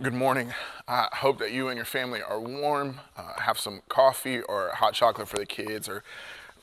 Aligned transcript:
Good 0.00 0.14
morning. 0.14 0.54
I 0.86 1.08
hope 1.12 1.40
that 1.40 1.50
you 1.50 1.66
and 1.66 1.76
your 1.76 1.84
family 1.84 2.22
are 2.22 2.38
warm, 2.38 3.00
uh, 3.16 3.40
have 3.40 3.58
some 3.58 3.82
coffee 3.88 4.40
or 4.42 4.70
hot 4.74 4.94
chocolate 4.94 5.26
for 5.26 5.38
the 5.38 5.44
kids, 5.44 5.88
or 5.88 6.04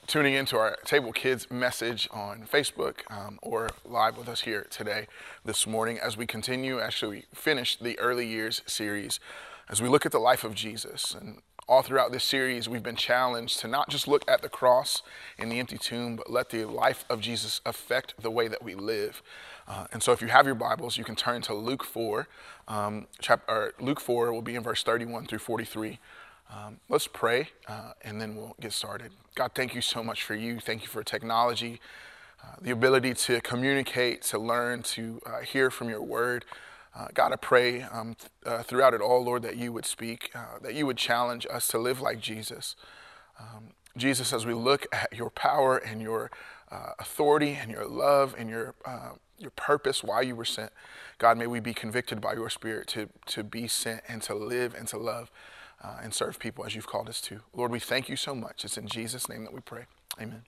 tuning 0.08 0.36
into 0.36 0.56
our 0.56 0.78
Table 0.86 1.12
Kids 1.12 1.52
message 1.52 2.08
on 2.12 2.48
Facebook 2.50 3.00
um, 3.12 3.38
or 3.42 3.72
live 3.84 4.18
with 4.18 4.30
us 4.30 4.44
here 4.44 4.66
today, 4.70 5.08
this 5.44 5.68
morning, 5.68 6.00
as 6.00 6.16
we 6.16 6.26
continue, 6.26 6.80
actually, 6.80 7.18
we 7.18 7.26
finish 7.34 7.76
the 7.76 8.00
early 8.00 8.26
years 8.26 8.62
series, 8.68 9.20
as 9.68 9.82
we 9.82 9.90
look 9.90 10.06
at 10.06 10.14
the 10.14 10.20
life 10.20 10.46
of 10.46 10.56
Jesus. 10.56 11.14
And 11.14 11.42
all 11.68 11.82
throughout 11.82 12.14
this 12.14 12.24
series, 12.24 12.70
we've 12.70 12.84
been 12.84 12.96
challenged 12.96 13.60
to 13.60 13.68
not 13.68 13.90
just 13.90 14.08
look 14.08 14.24
at 14.30 14.44
the 14.44 14.50
cross 14.50 15.02
and 15.38 15.52
the 15.52 15.60
empty 15.60 15.78
tomb, 15.78 16.16
but 16.16 16.32
let 16.32 16.52
the 16.52 16.64
life 16.64 17.04
of 17.10 17.20
Jesus 17.20 17.60
affect 17.66 18.14
the 18.22 18.32
way 18.32 18.48
that 18.48 18.64
we 18.64 18.76
live. 18.76 19.22
Uh, 19.68 19.88
and 19.92 20.04
so, 20.04 20.12
if 20.12 20.22
you 20.22 20.28
have 20.28 20.46
your 20.46 20.56
Bibles, 20.56 20.98
you 20.98 21.04
can 21.04 21.16
turn 21.16 21.42
to 21.44 21.54
Luke 21.54 21.84
4. 21.84 22.28
Um, 22.68 23.08
chapter, 23.20 23.74
Luke 23.80 24.00
4 24.00 24.32
will 24.32 24.42
be 24.42 24.56
in 24.56 24.64
verse 24.64 24.84
31 24.84 25.26
through 25.26 25.40
43. 25.40 26.00
Um, 26.50 26.80
let's 26.90 27.08
pray 27.08 27.50
uh, 27.68 27.94
and 28.02 28.22
then 28.22 28.36
we'll 28.36 28.56
get 28.60 28.74
started. 28.74 29.12
God, 29.34 29.52
thank 29.56 29.74
you 29.74 29.82
so 29.82 30.04
much 30.04 30.24
for 30.24 30.36
you. 30.36 30.60
Thank 30.60 30.84
you 30.84 30.88
for 30.88 31.04
technology, 31.04 31.82
uh, 32.44 32.56
the 32.62 32.72
ability 32.72 33.14
to 33.16 33.42
communicate, 33.42 34.22
to 34.24 34.40
learn, 34.40 34.84
to 34.84 35.22
uh, 35.26 35.40
hear 35.40 35.72
from 35.72 35.90
your 35.90 36.02
word. 36.02 36.46
Uh, 36.96 37.08
God, 37.14 37.34
I 37.34 37.36
pray 37.36 37.82
um, 37.82 38.16
th- 38.16 38.32
uh, 38.46 38.64
throughout 38.64 38.94
it 38.94 39.02
all, 39.02 39.24
Lord, 39.24 39.42
that 39.42 39.58
you 39.58 39.74
would 39.74 39.86
speak, 39.86 40.32
that 40.62 40.76
you 40.76 40.86
would 40.86 40.98
challenge 40.98 41.46
us 41.50 41.68
to 41.70 41.78
live 41.78 42.00
like 42.00 42.20
Jesus. 42.20 42.76
Um, 43.40 43.72
Jesus, 43.98 44.32
as 44.32 44.46
we 44.46 44.54
look 44.54 44.86
at 44.94 45.14
your 45.14 45.30
power 45.30 45.78
and 45.78 46.02
your 46.02 46.32
authority 47.00 47.58
and 47.60 47.72
your 47.72 47.86
love 47.86 48.36
and 48.38 48.50
your 48.50 48.76
your 49.38 49.52
purpose, 49.52 50.04
why 50.04 50.22
you 50.22 50.36
were 50.36 50.46
sent. 50.46 50.72
God, 51.18 51.38
may 51.38 51.48
we 51.48 51.60
be 51.60 51.74
convicted 51.74 52.22
by 52.22 52.34
your 52.34 52.50
spirit 52.50 52.88
to, 52.90 53.10
to 53.28 53.44
be 53.44 53.68
sent 53.68 54.02
and 54.08 54.22
to 54.24 54.36
live 54.36 54.74
and 54.74 54.88
to 54.90 54.98
love 54.98 55.32
uh, 55.84 55.98
and 56.02 56.14
serve 56.14 56.40
people 56.40 56.66
as 56.66 56.76
you've 56.76 56.88
called 56.88 57.10
us 57.10 57.22
to. 57.22 57.42
Lord, 57.54 57.72
we 57.72 57.80
thank 57.80 58.10
you 58.10 58.16
so 58.16 58.34
much. 58.34 58.66
It's 58.66 58.78
in 58.78 58.88
Jesus' 58.88 59.30
name 59.30 59.44
that 59.44 59.54
we 59.54 59.62
pray. 59.62 59.86
Amen. 60.20 60.44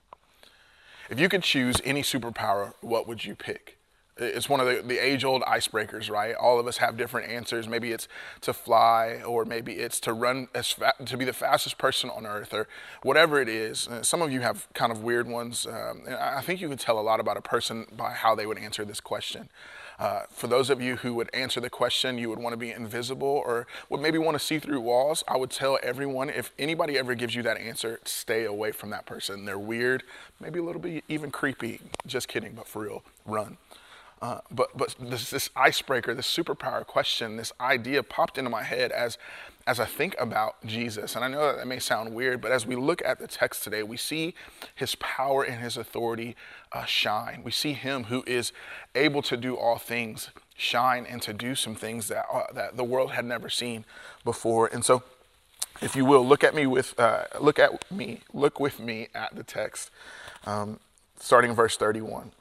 If 1.09 1.19
you 1.19 1.29
could 1.29 1.43
choose 1.43 1.81
any 1.85 2.01
superpower, 2.01 2.73
what 2.81 3.07
would 3.07 3.23
you 3.23 3.35
pick? 3.35 3.76
It's 4.19 4.49
one 4.49 4.59
of 4.59 4.67
the, 4.67 4.81
the 4.81 4.97
age 4.97 5.23
old 5.23 5.43
icebreakers, 5.43 6.09
right? 6.09 6.35
All 6.35 6.59
of 6.59 6.67
us 6.67 6.77
have 6.77 6.97
different 6.97 7.29
answers. 7.29 7.67
Maybe 7.67 7.91
it's 7.91 8.07
to 8.41 8.53
fly, 8.53 9.21
or 9.25 9.45
maybe 9.45 9.73
it's 9.73 9.99
to 10.01 10.13
run 10.13 10.47
as 10.53 10.71
fa- 10.71 10.93
to 11.05 11.17
be 11.17 11.25
the 11.25 11.33
fastest 11.33 11.77
person 11.77 12.09
on 12.09 12.25
earth, 12.25 12.53
or 12.53 12.67
whatever 13.03 13.41
it 13.41 13.49
is. 13.49 13.87
Uh, 13.87 14.03
some 14.03 14.21
of 14.21 14.31
you 14.31 14.41
have 14.41 14.67
kind 14.73 14.91
of 14.91 15.03
weird 15.03 15.27
ones. 15.27 15.65
Um, 15.65 16.03
I 16.07 16.41
think 16.41 16.61
you 16.61 16.69
can 16.69 16.77
tell 16.77 16.99
a 16.99 17.01
lot 17.01 17.19
about 17.19 17.37
a 17.37 17.41
person 17.41 17.85
by 17.95 18.11
how 18.11 18.35
they 18.35 18.45
would 18.45 18.57
answer 18.57 18.85
this 18.85 18.99
question. 18.99 19.49
Uh, 19.99 20.21
for 20.29 20.45
those 20.45 20.69
of 20.69 20.79
you 20.79 20.97
who 20.97 21.13
would 21.15 21.29
answer 21.33 21.59
the 21.59 21.69
question, 21.69 22.19
you 22.19 22.29
would 22.29 22.37
want 22.37 22.53
to 22.53 22.57
be 22.57 22.71
invisible 22.71 23.41
or 23.45 23.65
would 23.89 23.99
maybe 23.99 24.19
want 24.19 24.37
to 24.37 24.43
see 24.43 24.59
through 24.59 24.79
walls. 24.79 25.23
I 25.27 25.37
would 25.37 25.49
tell 25.49 25.79
everyone 25.81 26.29
if 26.29 26.51
anybody 26.59 26.99
ever 26.99 27.15
gives 27.15 27.33
you 27.33 27.41
that 27.43 27.57
answer, 27.57 27.99
stay 28.05 28.45
away 28.45 28.71
from 28.71 28.91
that 28.91 29.07
person. 29.07 29.45
They're 29.45 29.57
weird, 29.57 30.03
maybe 30.39 30.59
a 30.59 30.63
little 30.63 30.81
bit 30.81 31.03
even 31.07 31.31
creepy. 31.31 31.81
Just 32.05 32.27
kidding, 32.27 32.53
but 32.53 32.67
for 32.67 32.83
real, 32.83 33.03
run. 33.25 33.57
Uh, 34.21 34.39
but 34.49 34.75
but 34.75 34.95
this, 34.99 35.29
this 35.29 35.49
icebreaker, 35.55 36.13
this 36.13 36.27
superpower 36.27 36.85
question, 36.85 37.37
this 37.37 37.53
idea 37.59 38.01
popped 38.01 38.37
into 38.37 38.49
my 38.49 38.63
head 38.63 38.91
as 38.91 39.17
as 39.67 39.79
I 39.79 39.85
think 39.85 40.15
about 40.17 40.65
Jesus. 40.65 41.15
And 41.15 41.25
I 41.25 41.27
know 41.27 41.45
that, 41.45 41.57
that 41.57 41.67
may 41.67 41.77
sound 41.77 42.15
weird, 42.15 42.41
but 42.41 42.51
as 42.51 42.65
we 42.65 42.75
look 42.75 43.01
at 43.05 43.19
the 43.19 43.27
text 43.27 43.63
today, 43.63 43.83
we 43.83 43.97
see 43.97 44.33
his 44.73 44.95
power 44.95 45.43
and 45.43 45.61
his 45.61 45.75
authority 45.75 46.35
uh, 46.71 46.85
shine. 46.85 47.41
We 47.43 47.51
see 47.51 47.73
him 47.73 48.05
who 48.05 48.23
is 48.25 48.53
able 48.95 49.21
to 49.23 49.35
do 49.35 49.55
all 49.55 49.77
things 49.77 50.29
shine 50.55 51.05
and 51.05 51.21
to 51.21 51.33
do 51.33 51.53
some 51.53 51.75
things 51.75 52.07
that 52.07 52.25
uh, 52.33 52.51
that 52.53 52.77
the 52.77 52.83
world 52.83 53.11
had 53.11 53.25
never 53.25 53.49
seen 53.49 53.85
before. 54.23 54.67
And 54.67 54.83
so, 54.83 55.03
if 55.81 55.95
you 55.95 56.05
will, 56.05 56.25
look 56.25 56.43
at 56.43 56.55
me 56.55 56.65
with 56.65 56.99
uh, 56.99 57.25
look 57.39 57.59
at 57.59 57.91
me, 57.91 58.21
look 58.33 58.59
with 58.59 58.79
me 58.79 59.09
at 59.13 59.35
the 59.35 59.43
text, 59.43 59.91
um, 60.45 60.79
starting 61.19 61.53
verse 61.53 61.77
thirty-one 61.77 62.31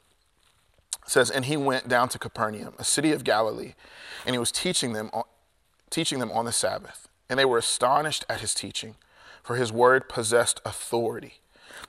says, 1.07 1.29
and 1.29 1.45
he 1.45 1.57
went 1.57 1.87
down 1.87 2.09
to 2.09 2.19
Capernaum, 2.19 2.73
a 2.77 2.83
city 2.83 3.11
of 3.11 3.23
Galilee, 3.23 3.73
and 4.25 4.35
he 4.35 4.39
was 4.39 4.51
teaching 4.51 4.93
them 4.93 5.09
on, 5.13 5.23
teaching 5.89 6.19
them 6.19 6.31
on 6.31 6.45
the 6.45 6.51
Sabbath. 6.51 7.07
And 7.29 7.39
they 7.39 7.45
were 7.45 7.57
astonished 7.57 8.25
at 8.29 8.41
his 8.41 8.53
teaching, 8.53 8.95
for 9.43 9.55
his 9.55 9.71
word 9.71 10.09
possessed 10.09 10.61
authority. 10.65 11.35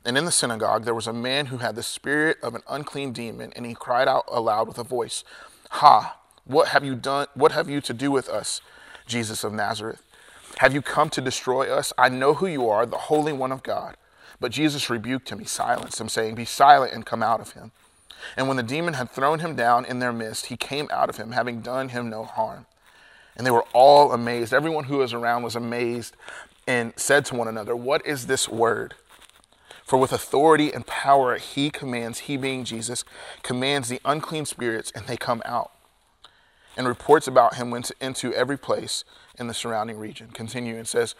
And 0.05 0.17
in 0.17 0.25
the 0.25 0.33
synagogue 0.33 0.85
there 0.85 0.95
was 0.95 1.07
a 1.07 1.13
man 1.13 1.47
who 1.47 1.59
had 1.59 1.75
the 1.75 1.83
spirit 1.83 2.39
of 2.43 2.55
an 2.55 2.63
unclean 2.69 3.13
demon, 3.13 3.53
and 3.57 3.67
he 3.67 3.75
cried 3.75 4.09
out 4.09 4.25
aloud 4.29 4.69
with 4.69 4.79
a 4.79 4.85
voice, 4.85 5.25
Ha, 5.71 6.19
what 6.45 6.69
have 6.69 6.85
you 6.85 6.95
done? 6.95 7.27
What 7.35 7.53
have 7.53 7.69
you 7.69 7.81
to 7.83 7.93
do 7.93 8.11
with 8.11 8.29
us, 8.29 8.61
Jesus 9.07 9.45
of 9.45 9.53
Nazareth? 9.53 10.03
Have 10.59 10.73
you 10.73 10.81
come 10.81 11.11
to 11.11 11.21
destroy 11.21 11.71
us? 11.71 11.93
I 11.99 12.09
know 12.09 12.35
who 12.35 12.47
you 12.47 12.69
are, 12.69 12.87
the 12.87 12.97
Holy 12.97 13.33
One 13.33 13.53
of 13.53 13.63
God. 13.63 13.97
But 14.41 14.53
Jesus 14.53 14.89
rebuked 14.89 15.31
him. 15.31 15.41
He 15.41 15.45
silenced 15.45 16.01
him, 16.01 16.09
saying, 16.09 16.37
Be 16.37 16.45
silent 16.45 16.93
and 16.93 17.05
come 17.05 17.23
out 17.23 17.41
of 17.41 17.53
him. 17.53 17.73
And 18.37 18.49
when 18.49 18.57
the 18.57 18.63
demon 18.63 18.95
had 18.95 19.11
thrown 19.11 19.41
him 19.41 19.55
down 19.55 19.85
in 19.85 19.99
their 19.99 20.13
midst, 20.13 20.47
he 20.47 20.57
came 20.57 20.89
out 20.91 21.09
of 21.09 21.17
him, 21.17 21.33
having 21.33 21.61
done 21.61 21.91
him 21.91 22.11
no 22.11 22.25
harm. 22.25 22.67
And 23.37 23.47
they 23.47 23.51
were 23.51 23.65
all 23.73 24.13
amazed. 24.13 24.53
Everyone 24.53 24.85
who 24.85 24.99
was 24.99 25.13
around 25.13 25.43
was 25.43 25.55
amazed 25.55 26.17
and 26.67 26.93
said 26.97 27.25
to 27.27 27.35
one 27.35 27.49
another, 27.49 27.75
What 27.75 28.05
is 28.07 28.27
this 28.27 28.49
word? 28.49 28.95
For 29.85 29.97
with 29.97 30.13
authority 30.13 30.71
and 30.73 30.87
power 30.87 31.39
he 31.39 31.71
commands, 31.71 32.21
he 32.21 32.37
being 32.37 32.65
Jesus, 32.65 33.05
commands 33.43 33.89
the 33.89 34.01
unclean 34.05 34.45
spirits, 34.45 34.93
and 34.95 35.07
they 35.07 35.17
come 35.17 35.41
out. 35.47 35.73
And 36.77 36.87
reports 36.87 37.27
about 37.27 37.55
him 37.55 37.71
went 37.71 37.91
into 38.01 38.35
every 38.35 38.59
place 38.59 39.03
in 39.39 39.47
the 39.47 39.55
surrounding 39.55 39.97
region. 39.97 40.29
Continue 40.35 40.77
and 40.77 40.87
says, 40.87 41.15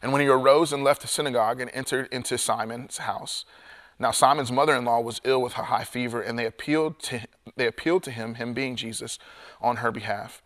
And 0.00 0.12
when 0.12 0.22
he 0.22 0.28
arose 0.28 0.72
and 0.72 0.82
left 0.82 1.02
the 1.02 1.08
synagogue 1.08 1.60
and 1.60 1.70
entered 1.74 2.08
into 2.10 2.38
Simon's 2.38 2.98
house, 2.98 3.44
now 3.98 4.10
Simon's 4.10 4.52
mother-in-law 4.52 5.00
was 5.00 5.20
ill 5.24 5.40
with 5.40 5.54
a 5.54 5.64
high 5.64 5.84
fever, 5.84 6.20
and 6.20 6.38
they 6.38 6.46
appealed 6.46 6.98
to 7.04 7.22
they 7.56 7.66
appealed 7.66 8.02
to 8.04 8.10
him, 8.10 8.34
him 8.34 8.52
being 8.52 8.76
Jesus, 8.76 9.18
on 9.60 9.76
her 9.76 9.90
behalf. 9.90 10.42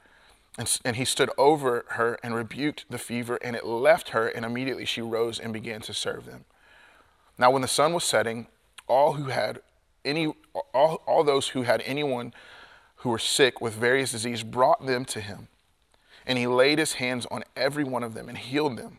And, 0.58 0.80
and 0.84 0.96
he 0.96 1.04
stood 1.04 1.30
over 1.38 1.84
her 1.90 2.18
and 2.22 2.34
rebuked 2.34 2.84
the 2.90 2.98
fever, 2.98 3.38
and 3.42 3.56
it 3.56 3.64
left 3.64 4.10
her, 4.10 4.28
and 4.28 4.44
immediately 4.44 4.84
she 4.84 5.00
rose 5.00 5.38
and 5.38 5.52
began 5.52 5.80
to 5.82 5.94
serve 5.94 6.26
them. 6.26 6.44
Now 7.38 7.50
when 7.50 7.62
the 7.62 7.68
sun 7.68 7.92
was 7.92 8.04
setting, 8.04 8.46
all 8.86 9.14
who 9.14 9.24
had 9.24 9.60
any 10.04 10.32
all, 10.72 11.02
all 11.06 11.24
those 11.24 11.48
who 11.48 11.62
had 11.62 11.82
anyone 11.84 12.32
who 12.96 13.08
were 13.08 13.18
sick 13.18 13.60
with 13.60 13.74
various 13.74 14.12
disease 14.12 14.42
brought 14.42 14.86
them 14.86 15.04
to 15.06 15.20
him. 15.20 15.48
And 16.26 16.38
he 16.38 16.46
laid 16.46 16.78
his 16.78 16.94
hands 16.94 17.26
on 17.30 17.44
every 17.56 17.84
one 17.84 18.02
of 18.02 18.14
them 18.14 18.28
and 18.28 18.36
healed 18.36 18.76
them. 18.76 18.98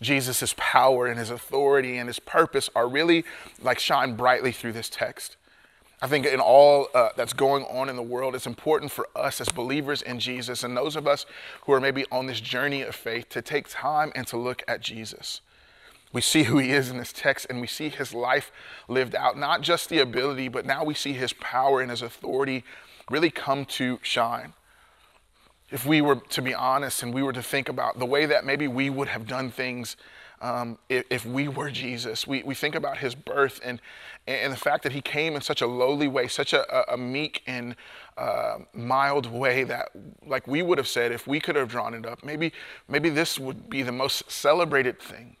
Jesus' 0.00 0.54
power 0.56 1.06
and 1.06 1.18
his 1.18 1.30
authority 1.30 1.96
and 1.96 2.08
his 2.08 2.18
purpose 2.18 2.68
are 2.74 2.88
really 2.88 3.24
like 3.62 3.78
shine 3.78 4.14
brightly 4.14 4.52
through 4.52 4.72
this 4.72 4.88
text. 4.88 5.36
I 6.02 6.06
think 6.08 6.26
in 6.26 6.40
all 6.40 6.88
uh, 6.94 7.08
that's 7.16 7.32
going 7.32 7.64
on 7.64 7.88
in 7.88 7.96
the 7.96 8.02
world, 8.02 8.34
it's 8.34 8.46
important 8.46 8.92
for 8.92 9.08
us 9.16 9.40
as 9.40 9.48
believers 9.48 10.02
in 10.02 10.20
Jesus 10.20 10.62
and 10.62 10.76
those 10.76 10.94
of 10.94 11.06
us 11.06 11.24
who 11.62 11.72
are 11.72 11.80
maybe 11.80 12.04
on 12.12 12.26
this 12.26 12.40
journey 12.40 12.82
of 12.82 12.94
faith 12.94 13.30
to 13.30 13.40
take 13.40 13.68
time 13.68 14.12
and 14.14 14.26
to 14.26 14.36
look 14.36 14.62
at 14.68 14.82
Jesus. 14.82 15.40
We 16.12 16.20
see 16.20 16.44
who 16.44 16.58
he 16.58 16.72
is 16.72 16.90
in 16.90 16.98
this 16.98 17.12
text 17.12 17.46
and 17.48 17.62
we 17.62 17.66
see 17.66 17.88
his 17.88 18.12
life 18.12 18.52
lived 18.88 19.14
out, 19.14 19.38
not 19.38 19.62
just 19.62 19.88
the 19.88 19.98
ability, 20.00 20.48
but 20.48 20.66
now 20.66 20.84
we 20.84 20.94
see 20.94 21.14
his 21.14 21.32
power 21.32 21.80
and 21.80 21.90
his 21.90 22.02
authority 22.02 22.62
really 23.10 23.30
come 23.30 23.64
to 23.64 23.98
shine 24.02 24.52
if 25.70 25.84
we 25.84 26.00
were 26.00 26.16
to 26.16 26.42
be 26.42 26.54
honest 26.54 27.02
and 27.02 27.12
we 27.12 27.22
were 27.22 27.32
to 27.32 27.42
think 27.42 27.68
about 27.68 27.98
the 27.98 28.06
way 28.06 28.26
that 28.26 28.44
maybe 28.44 28.68
we 28.68 28.90
would 28.90 29.08
have 29.08 29.26
done 29.26 29.50
things 29.50 29.96
um, 30.40 30.78
if, 30.88 31.04
if, 31.08 31.24
we 31.24 31.48
were 31.48 31.70
Jesus, 31.70 32.26
we, 32.26 32.42
we 32.42 32.54
think 32.54 32.74
about 32.74 32.98
his 32.98 33.14
birth 33.14 33.58
and, 33.64 33.80
and 34.26 34.52
the 34.52 34.56
fact 34.58 34.82
that 34.82 34.92
he 34.92 35.00
came 35.00 35.34
in 35.34 35.40
such 35.40 35.62
a 35.62 35.66
lowly 35.66 36.08
way, 36.08 36.28
such 36.28 36.52
a, 36.52 36.92
a 36.92 36.96
meek 36.96 37.42
and 37.46 37.74
uh, 38.18 38.58
mild 38.74 39.26
way 39.26 39.64
that, 39.64 39.90
like 40.26 40.46
we 40.46 40.60
would 40.60 40.76
have 40.76 40.88
said, 40.88 41.10
if 41.10 41.26
we 41.26 41.40
could 41.40 41.56
have 41.56 41.68
drawn 41.68 41.94
it 41.94 42.04
up, 42.04 42.22
maybe, 42.22 42.52
maybe 42.86 43.08
this 43.08 43.38
would 43.38 43.70
be 43.70 43.82
the 43.82 43.92
most 43.92 44.30
celebrated 44.30 45.00
thing. 45.00 45.36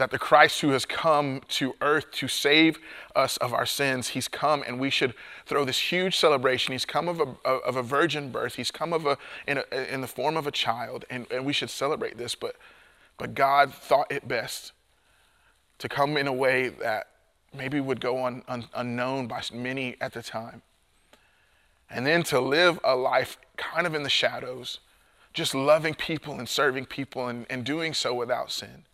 That 0.00 0.10
the 0.10 0.18
Christ 0.18 0.62
who 0.62 0.70
has 0.70 0.86
come 0.86 1.42
to 1.48 1.74
earth 1.82 2.10
to 2.12 2.26
save 2.26 2.78
us 3.14 3.36
of 3.36 3.52
our 3.52 3.66
sins, 3.66 4.08
he's 4.08 4.28
come 4.28 4.64
and 4.66 4.80
we 4.80 4.88
should 4.88 5.12
throw 5.44 5.62
this 5.66 5.78
huge 5.78 6.16
celebration. 6.16 6.72
He's 6.72 6.86
come 6.86 7.06
of 7.06 7.20
a, 7.20 7.48
of 7.50 7.76
a 7.76 7.82
virgin 7.82 8.32
birth. 8.32 8.54
He's 8.54 8.70
come 8.70 8.94
of 8.94 9.04
a, 9.04 9.18
in, 9.46 9.58
a, 9.58 9.92
in 9.92 10.00
the 10.00 10.06
form 10.06 10.38
of 10.38 10.46
a 10.46 10.50
child, 10.50 11.04
and, 11.10 11.26
and 11.30 11.44
we 11.44 11.52
should 11.52 11.68
celebrate 11.68 12.16
this. 12.16 12.34
But, 12.34 12.56
but 13.18 13.34
God 13.34 13.74
thought 13.74 14.10
it 14.10 14.26
best 14.26 14.72
to 15.80 15.88
come 15.88 16.16
in 16.16 16.26
a 16.26 16.32
way 16.32 16.68
that 16.68 17.08
maybe 17.54 17.78
would 17.78 18.00
go 18.00 18.24
un, 18.24 18.42
un, 18.48 18.64
unknown 18.74 19.26
by 19.26 19.42
many 19.52 19.96
at 20.00 20.14
the 20.14 20.22
time. 20.22 20.62
And 21.90 22.06
then 22.06 22.22
to 22.24 22.40
live 22.40 22.80
a 22.82 22.96
life 22.96 23.36
kind 23.58 23.86
of 23.86 23.94
in 23.94 24.02
the 24.02 24.08
shadows, 24.08 24.80
just 25.34 25.54
loving 25.54 25.92
people 25.92 26.38
and 26.38 26.48
serving 26.48 26.86
people 26.86 27.28
and, 27.28 27.44
and 27.50 27.64
doing 27.64 27.92
so 27.92 28.14
without 28.14 28.50
sin. 28.50 28.86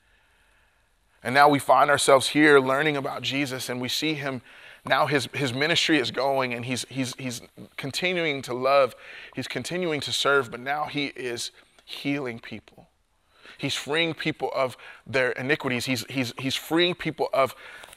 And 1.27 1.35
now 1.35 1.49
we 1.49 1.59
find 1.59 1.91
ourselves 1.91 2.29
here 2.29 2.61
learning 2.61 2.97
about 2.97 3.21
Jesus 3.21 3.69
and 3.69 3.81
we 3.81 3.89
see 3.89 4.15
him 4.15 4.43
now 4.85 5.07
his, 5.07 5.29
his 5.35 5.53
ministry 5.53 5.99
is 5.99 6.13
going 6.13 6.55
and 6.55 6.65
he's, 6.65 6.87
he's, 6.89 7.17
he's 7.17 7.43
continuing 7.77 8.43
to 8.43 8.55
love, 8.55 8.95
he's 9.35 9.49
continuing 9.49 10.01
to 10.03 10.13
serve, 10.13 10.53
but 10.53 10.61
now 10.61 10.85
he 10.85 11.07
is 11.07 11.51
healing 11.85 12.39
people. 12.39 12.87
He's 13.59 13.75
freeing 13.75 14.15
people 14.15 14.53
of 14.55 14.77
their 15.05 15.33
iniquities. 15.33 15.87
He's, 15.87 16.05
he's, 16.09 16.33
he's 16.39 16.55
freeing 16.55 16.95
people 16.95 17.29
of 17.33 17.57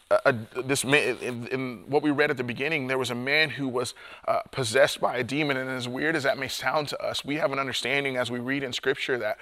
uh, 0.10 0.34
this 0.66 0.84
man, 0.84 1.18
in, 1.22 1.48
in, 1.50 1.84
what 1.86 2.02
we 2.02 2.10
read 2.10 2.32
at 2.32 2.38
the 2.38 2.44
beginning, 2.44 2.88
there 2.88 2.98
was 2.98 3.12
a 3.12 3.16
man 3.16 3.52
who 3.52 3.68
was 3.68 3.94
uh, 4.28 4.40
possessed 4.50 5.00
by 5.00 5.18
a 5.18 5.24
demon. 5.24 5.56
And 5.56 5.70
as 5.70 5.88
weird 5.88 6.16
as 6.16 6.24
that 6.24 6.40
may 6.40 6.48
sound 6.48 6.88
to 6.88 7.00
us, 7.00 7.24
we 7.24 7.36
have 7.36 7.52
an 7.52 7.60
understanding 7.60 8.18
as 8.18 8.32
we 8.32 8.40
read 8.40 8.64
in 8.64 8.74
scripture 8.74 9.20
that 9.20 9.38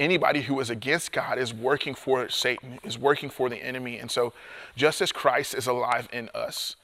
anybody 0.00 0.40
who 0.40 0.58
is 0.58 0.70
against 0.70 1.12
God 1.12 1.38
is 1.38 1.54
working 1.54 1.94
for 1.94 2.28
Satan, 2.28 2.80
is 2.82 2.98
working 2.98 3.30
for 3.30 3.48
the 3.48 3.58
enemy. 3.58 3.98
And 3.98 4.10
so, 4.10 4.32
just 4.74 5.00
as 5.00 5.12
Christ 5.12 5.54
is 5.54 5.66
alive 5.66 6.08
in 6.12 6.30
us, 6.34 6.74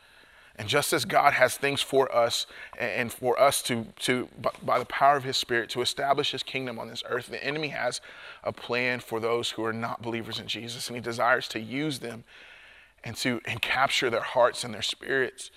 and 0.59 0.69
just 0.69 0.93
as 0.93 1.05
God 1.05 1.35
has 1.35 1.57
things 1.57 1.83
for 1.83 2.15
us 2.15 2.47
and 2.79 3.13
for 3.13 3.39
us 3.39 3.61
to, 3.63 3.87
to 4.01 4.29
by 4.63 4.79
the 4.79 4.87
power 4.87 5.17
of 5.17 5.25
his 5.25 5.37
spirit 5.37 5.69
to 5.71 5.83
establish 5.83 6.31
his 6.31 6.43
kingdom 6.43 6.79
on 6.79 6.89
this 6.89 7.03
earth, 7.09 7.27
the 7.27 7.43
enemy 7.45 7.69
has 7.69 8.01
a 8.43 8.53
plan 8.53 9.01
for 9.01 9.21
those 9.21 9.51
who 9.51 9.65
are 9.65 9.73
not 9.73 10.01
believers 10.01 10.39
in 10.39 10.47
Jesus 10.47 10.89
and 10.89 10.97
he 10.97 11.03
desires 11.03 11.47
to 11.49 11.61
use 11.61 11.99
them 11.99 12.25
and 13.05 13.17
to 13.17 13.41
and 13.45 13.61
capture 13.61 14.09
their 14.09 14.23
hearts 14.23 14.65
and 14.65 14.73
their 14.73 14.83
spirits. 14.83 15.51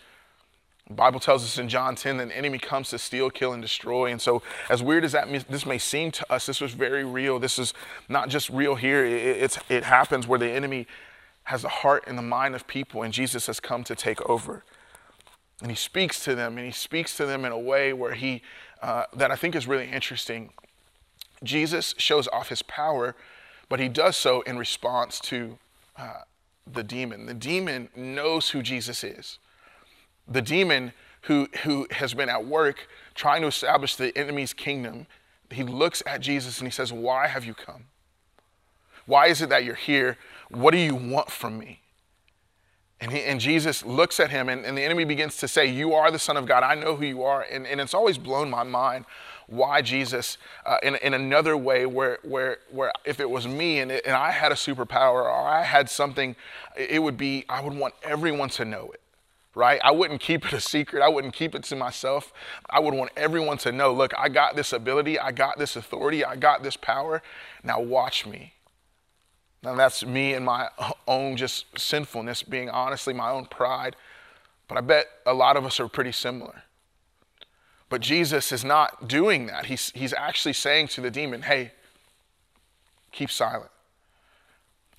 Bible 0.90 1.20
tells 1.20 1.44
us 1.44 1.60
in 1.60 1.70
John 1.70 1.96
10 1.96 2.18
that 2.18 2.30
the 2.30 2.38
enemy 2.38 2.58
comes 2.58 2.90
to 2.90 2.98
steal, 2.98 3.30
kill, 3.30 3.54
and 3.54 3.62
destroy. 3.62 4.12
And 4.12 4.20
so, 4.20 4.42
as 4.70 4.82
weird 4.82 5.06
as 5.06 5.12
that 5.12 5.30
this 5.48 5.66
may 5.66 5.78
seem 5.78 6.12
to 6.12 6.34
us, 6.34 6.48
this 6.48 6.60
was 6.60 6.74
very 6.74 7.04
real. 7.04 7.38
This 7.38 7.60
is 7.60 7.76
not 8.08 8.30
just 8.30 8.50
real 8.50 8.76
here. 8.76 9.06
It, 9.06 9.58
it 9.70 9.84
happens 9.84 10.28
where 10.28 10.40
the 10.40 10.50
enemy 10.50 10.88
has 11.44 11.62
the 11.62 11.70
heart 11.70 12.06
and 12.08 12.18
the 12.18 12.24
mind 12.24 12.56
of 12.56 12.66
people, 12.66 13.04
and 13.04 13.14
Jesus 13.14 13.46
has 13.46 13.60
come 13.60 13.84
to 13.84 13.96
take 13.96 14.28
over. 14.28 14.64
And 15.62 15.70
he 15.70 15.76
speaks 15.76 16.24
to 16.24 16.34
them, 16.34 16.58
and 16.58 16.66
he 16.66 16.72
speaks 16.72 17.16
to 17.18 17.26
them 17.28 17.46
in 17.46 17.52
a 17.52 17.60
way 17.60 17.94
where 17.94 18.16
he, 18.16 18.42
uh, 18.82 19.04
that 19.16 19.30
I 19.30 19.36
think 19.36 19.56
is 19.56 19.68
really 19.68 19.92
interesting. 19.92 20.50
Jesus 21.44 21.94
shows 22.00 22.28
off 22.30 22.50
his 22.50 22.64
power, 22.64 23.16
but 23.68 23.80
he 23.80 23.90
does 23.90 24.18
so 24.18 24.42
in 24.42 24.58
response 24.58 25.20
to 25.22 25.60
uh, 25.98 26.22
the 26.66 26.84
demon. 26.84 27.28
The 27.28 27.36
demon 27.36 27.90
knows 27.96 28.50
who 28.50 28.64
Jesus 28.64 29.04
is 29.04 29.38
the 30.30 30.42
demon 30.42 30.94
who, 31.24 31.48
who 31.64 31.88
has 31.92 32.14
been 32.14 32.30
at 32.30 32.46
work 32.46 32.88
trying 33.16 33.42
to 33.42 33.48
establish 33.48 33.96
the 33.96 34.18
enemy's 34.18 34.54
kingdom, 34.54 35.08
he 35.52 35.64
looks 35.64 36.04
at 36.06 36.22
Jesus 36.22 36.60
and 36.60 36.68
he 36.68 36.72
says, 36.72 36.94
Why 36.94 37.28
have 37.28 37.44
you 37.44 37.54
come? 37.54 37.86
Why 39.06 39.28
is 39.28 39.42
it 39.42 39.50
that 39.50 39.64
you're 39.64 39.76
here? 39.76 40.18
What 40.50 40.72
do 40.72 40.78
you 40.78 40.96
want 40.96 41.32
from 41.32 41.58
me? 41.58 41.82
And, 43.02 43.12
he, 43.12 43.22
and 43.22 43.40
Jesus 43.40 43.86
looks 43.86 44.20
at 44.20 44.30
him, 44.30 44.50
and, 44.50 44.66
and 44.66 44.78
the 44.78 44.84
enemy 44.84 45.06
begins 45.06 45.38
to 45.38 45.48
say, 45.48 45.66
You 45.66 45.94
are 45.94 46.12
the 46.12 46.20
Son 46.20 46.38
of 46.38 46.46
God. 46.46 46.64
I 46.64 46.76
know 46.76 46.96
who 46.96 47.06
you 47.06 47.24
are. 47.24 47.46
And, 47.52 47.66
and 47.66 47.82
it's 47.82 47.94
always 47.94 48.18
blown 48.18 48.50
my 48.50 48.64
mind 48.64 49.06
why 49.48 49.82
Jesus, 49.82 50.38
uh, 50.64 50.78
in, 50.84 50.96
in 50.98 51.16
another 51.16 51.58
way, 51.58 51.88
where, 51.88 52.20
where, 52.22 52.60
where 52.70 52.92
if 53.04 53.20
it 53.20 53.28
was 53.28 53.48
me 53.48 53.80
and, 53.80 53.92
it, 53.92 54.06
and 54.06 54.16
I 54.16 54.30
had 54.30 54.52
a 54.52 54.56
superpower 54.56 55.24
or 55.24 55.32
I 55.32 55.64
had 55.64 55.90
something, 55.90 56.36
it 56.78 57.02
would 57.02 57.18
be, 57.18 57.46
I 57.50 57.62
would 57.62 57.74
want 57.74 57.96
everyone 58.04 58.50
to 58.50 58.66
know 58.66 58.92
it 58.94 59.02
right? 59.56 59.80
I 59.84 59.92
wouldn't 59.92 60.22
keep 60.22 60.46
it 60.46 60.54
a 60.54 60.62
secret. 60.62 61.02
I 61.02 61.10
wouldn't 61.10 61.34
keep 61.34 61.56
it 61.56 61.64
to 61.64 61.76
myself. 61.76 62.32
I 62.70 62.80
would 62.80 62.94
want 62.94 63.12
everyone 63.18 63.58
to 63.60 63.72
know 63.72 63.94
look, 63.94 64.14
I 64.18 64.30
got 64.30 64.56
this 64.56 64.74
ability, 64.74 65.20
I 65.20 65.32
got 65.32 65.58
this 65.58 65.76
authority, 65.76 66.24
I 66.24 66.36
got 66.36 66.64
this 66.64 66.78
power. 66.78 67.22
Now 67.64 67.80
watch 67.80 68.26
me. 68.26 68.54
Now 69.64 69.76
that's 69.76 70.06
me 70.06 70.34
and 70.34 70.46
my 70.46 70.70
own 71.08 71.36
just 71.36 71.78
sinfulness, 71.78 72.44
being 72.44 72.70
honestly 72.70 73.14
my 73.14 73.30
own 73.30 73.46
pride. 73.46 73.96
But 74.68 74.78
I 74.78 74.82
bet 74.82 75.08
a 75.26 75.34
lot 75.34 75.58
of 75.58 75.66
us 75.66 75.80
are 75.80 75.88
pretty 75.88 76.12
similar. 76.12 76.64
But 77.90 78.02
Jesus 78.02 78.52
is 78.52 78.64
not 78.64 79.08
doing 79.08 79.48
that. 79.48 79.66
He's, 79.66 79.90
he's 79.92 80.14
actually 80.14 80.54
saying 80.54 80.90
to 80.90 81.02
the 81.02 81.10
demon, 81.10 81.42
hey, 81.42 81.72
keep 83.12 83.32
silent. 83.32 83.72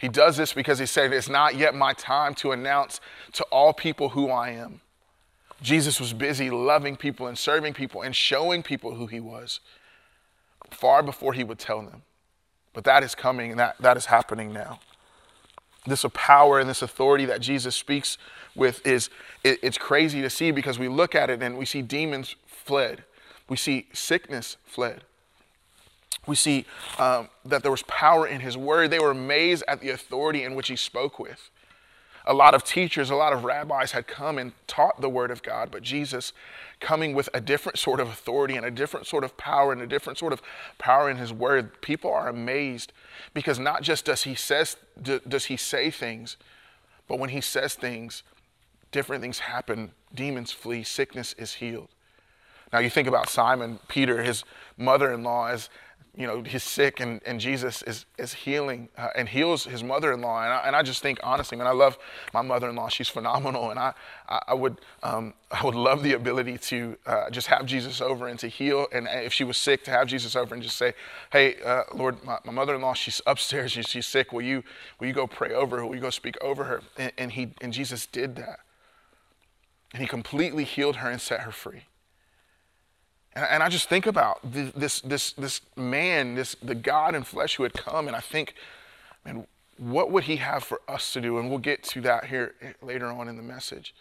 He 0.01 0.09
does 0.09 0.39
this 0.39 0.55
because 0.55 0.79
he 0.79 0.87
said, 0.87 1.13
It's 1.13 1.29
not 1.29 1.57
yet 1.57 1.75
my 1.75 1.93
time 1.93 2.35
to 2.37 2.53
announce 2.53 3.03
to 3.33 3.45
all 3.45 3.75
people 3.75 4.09
who 4.09 4.31
I 4.31 4.49
am. 4.51 4.81
Jesus 5.61 6.01
was 6.01 6.15
busy 6.15 6.49
loving 6.49 6.97
people 6.97 7.27
and 7.27 7.37
serving 7.37 7.75
people 7.75 8.01
and 8.01 8.17
showing 8.17 8.63
people 8.63 8.95
who 8.95 9.07
he 9.07 9.21
was 9.21 9.61
far 10.71 11.03
before 11.03 11.35
he 11.35 11.45
would 11.45 11.59
tell 11.59 11.83
them. 11.83 12.01
But 12.73 12.85
that 12.85 13.03
is 13.03 13.15
coming 13.15 13.51
and 13.51 13.61
that, 13.61 13.77
that 13.81 13.99
is 13.99 14.07
happening 14.07 14.55
now. 14.55 14.81
This 15.87 16.07
power 16.15 16.59
and 16.59 16.71
this 16.71 16.81
authority 16.81 17.27
that 17.27 17.43
Jesus 17.43 17.77
speaks 17.77 18.17
with 18.55 18.87
is 18.87 19.11
it, 19.45 19.59
it's 19.63 19.77
crazy 19.77 20.23
to 20.23 20.31
see 20.31 20.51
because 20.51 20.79
we 20.79 20.89
look 20.89 21.15
at 21.15 21.29
it 21.29 21.43
and 21.43 21.59
we 21.59 21.67
see 21.67 21.83
demons 21.83 22.37
fled. 22.47 23.05
We 23.51 23.59
see 23.59 23.87
sickness 23.93 24.57
fled 24.65 25.03
we 26.27 26.37
see 26.37 26.67
um, 26.99 27.29
that 27.45 27.63
there 27.63 27.71
was 27.71 27.83
power 27.85 28.27
in 28.27 28.41
his 28.41 28.57
word. 28.57 28.91
They 28.91 28.99
were 28.99 29.11
amazed 29.11 29.65
at 29.67 29.81
the 29.81 29.91
authority 29.91 30.45
in 30.45 30.55
which 30.55 30.69
he 30.69 30.77
spoke 30.77 31.19
with. 31.19 31.51
A 32.27 32.35
lot 32.35 32.55
of 32.55 32.65
teachers, 32.65 33.09
a 33.11 33.17
lot 33.17 33.33
of 33.33 33.45
rabbis 33.45 33.93
had 33.93 34.07
come 34.07 34.37
and 34.39 34.53
taught 34.67 35.01
the 35.01 35.09
word 35.09 35.31
of 35.31 35.43
God, 35.43 35.71
but 35.73 35.83
Jesus 35.83 36.33
coming 36.79 37.15
with 37.15 37.29
a 37.33 37.41
different 37.41 37.79
sort 37.79 37.99
of 37.99 38.09
authority 38.09 38.57
and 38.57 38.67
a 38.67 38.71
different 38.71 39.07
sort 39.07 39.25
of 39.25 39.37
power 39.37 39.73
and 39.73 39.81
a 39.81 39.87
different 39.87 40.19
sort 40.19 40.33
of 40.33 40.43
power 40.79 41.11
in 41.11 41.17
his 41.17 41.33
word, 41.33 41.81
people 41.81 42.13
are 42.13 42.29
amazed 42.29 42.93
because 43.33 43.59
not 43.59 43.83
just 43.83 44.05
does 44.05 44.23
he 44.23 44.35
says 44.35 44.77
does 45.03 45.47
he 45.47 45.57
say 45.57 45.91
things, 45.91 46.37
but 47.09 47.19
when 47.19 47.31
he 47.31 47.41
says 47.41 47.75
things, 47.75 48.23
different 48.93 49.23
things 49.23 49.41
happen. 49.41 49.93
Demons 50.15 50.53
flee, 50.53 50.83
sickness 50.83 51.35
is 51.39 51.55
healed. 51.55 51.89
Now 52.73 52.79
you 52.79 52.91
think 52.91 53.09
about 53.09 53.29
Simon 53.29 53.79
Peter, 53.89 54.23
his 54.23 54.45
mother-in-law, 54.77 55.49
as 55.49 55.69
you 56.17 56.27
know, 56.27 56.43
he's 56.43 56.65
sick 56.65 56.99
and, 56.99 57.21
and 57.25 57.39
Jesus 57.39 57.83
is, 57.83 58.05
is 58.19 58.35
healing 58.35 58.89
uh, 58.99 59.09
and 59.15 59.29
heals 59.29 59.65
his 59.65 59.85
mother-in-law. 59.85 60.43
And 60.43 60.53
I, 60.53 60.59
and 60.67 60.75
I 60.75 60.83
just 60.83 61.03
think, 61.03 61.21
honestly, 61.23 61.57
man, 61.57 61.69
I 61.69 61.73
love 61.73 61.99
my 62.35 62.43
mother-in-law. 62.43 62.89
She's 62.89 63.09
phenomenal. 63.09 63.71
And 63.71 63.79
I, 63.79 63.95
I, 64.29 64.55
would, 64.55 64.81
um, 65.03 65.35
I 65.51 65.65
would 65.65 65.77
love 65.77 66.03
the 66.03 66.15
ability 66.15 66.59
to 66.59 66.97
uh, 67.07 67.31
just 67.31 67.47
have 67.47 67.65
Jesus 67.65 68.01
over 68.01 68.27
and 68.27 68.39
to 68.41 68.49
heal. 68.49 68.87
And 68.93 69.07
if 69.11 69.33
she 69.33 69.45
was 69.45 69.57
sick, 69.57 69.85
to 69.85 69.93
have 69.93 70.09
Jesus 70.09 70.35
over 70.35 70.53
and 70.53 70.63
just 70.63 70.77
say, 70.77 70.95
hey, 71.33 71.57
uh, 71.65 71.85
Lord, 71.95 72.23
my, 72.25 72.39
my, 72.45 72.53
mother-in-law, 72.53 72.95
she's 72.95 73.23
upstairs. 73.27 73.73
She's 73.73 74.07
sick. 74.07 74.33
Will 74.33 74.43
you, 74.43 74.65
will 74.99 75.07
you 75.07 75.15
go 75.15 75.29
pray 75.29 75.55
over 75.55 75.79
her? 75.79 75.87
Will 75.87 75.95
you 75.95 76.01
go 76.01 76.11
speak 76.11 76.37
over 76.41 76.65
her? 76.65 76.83
And, 76.99 77.13
and, 77.19 77.33
he, 77.33 77.53
and 77.61 77.73
Jesus 77.73 78.07
did 78.07 78.35
that. 78.37 78.61
And 79.93 80.03
he 80.03 80.09
completely 80.09 80.65
healed 80.65 80.97
her 80.97 81.11
and 81.11 81.21
set 81.21 81.41
her 81.41 81.53
free. 81.53 81.85
And, 83.35 83.63
I 83.63 83.69
just 83.69 83.89
think 83.89 84.07
about 84.07 84.41
this, 84.43 85.01
this, 85.03 85.33
this 85.33 85.61
man, 85.77 86.35
this, 86.35 86.57
the 86.61 86.75
God 86.75 87.15
in 87.15 87.23
flesh 87.23 87.57
who 87.57 87.63
had 87.63 87.73
come, 87.75 88.09
and 88.09 88.17
I 88.17 88.21
think, 88.21 88.55
man, 89.25 89.47
what 89.79 90.11
would 90.11 90.25
he 90.25 90.37
have 90.37 90.65
for 90.65 90.81
us 90.89 91.13
to 91.13 91.21
do? 91.21 91.39
And 91.39 91.49
we'll 91.49 91.59
get 91.59 91.83
to 91.85 92.01
that 92.03 92.27
here 92.27 92.55
eh, 92.61 92.73
later 92.83 93.07
on 93.07 93.29
in 93.29 93.37
the 93.37 93.43
message. 93.43 93.95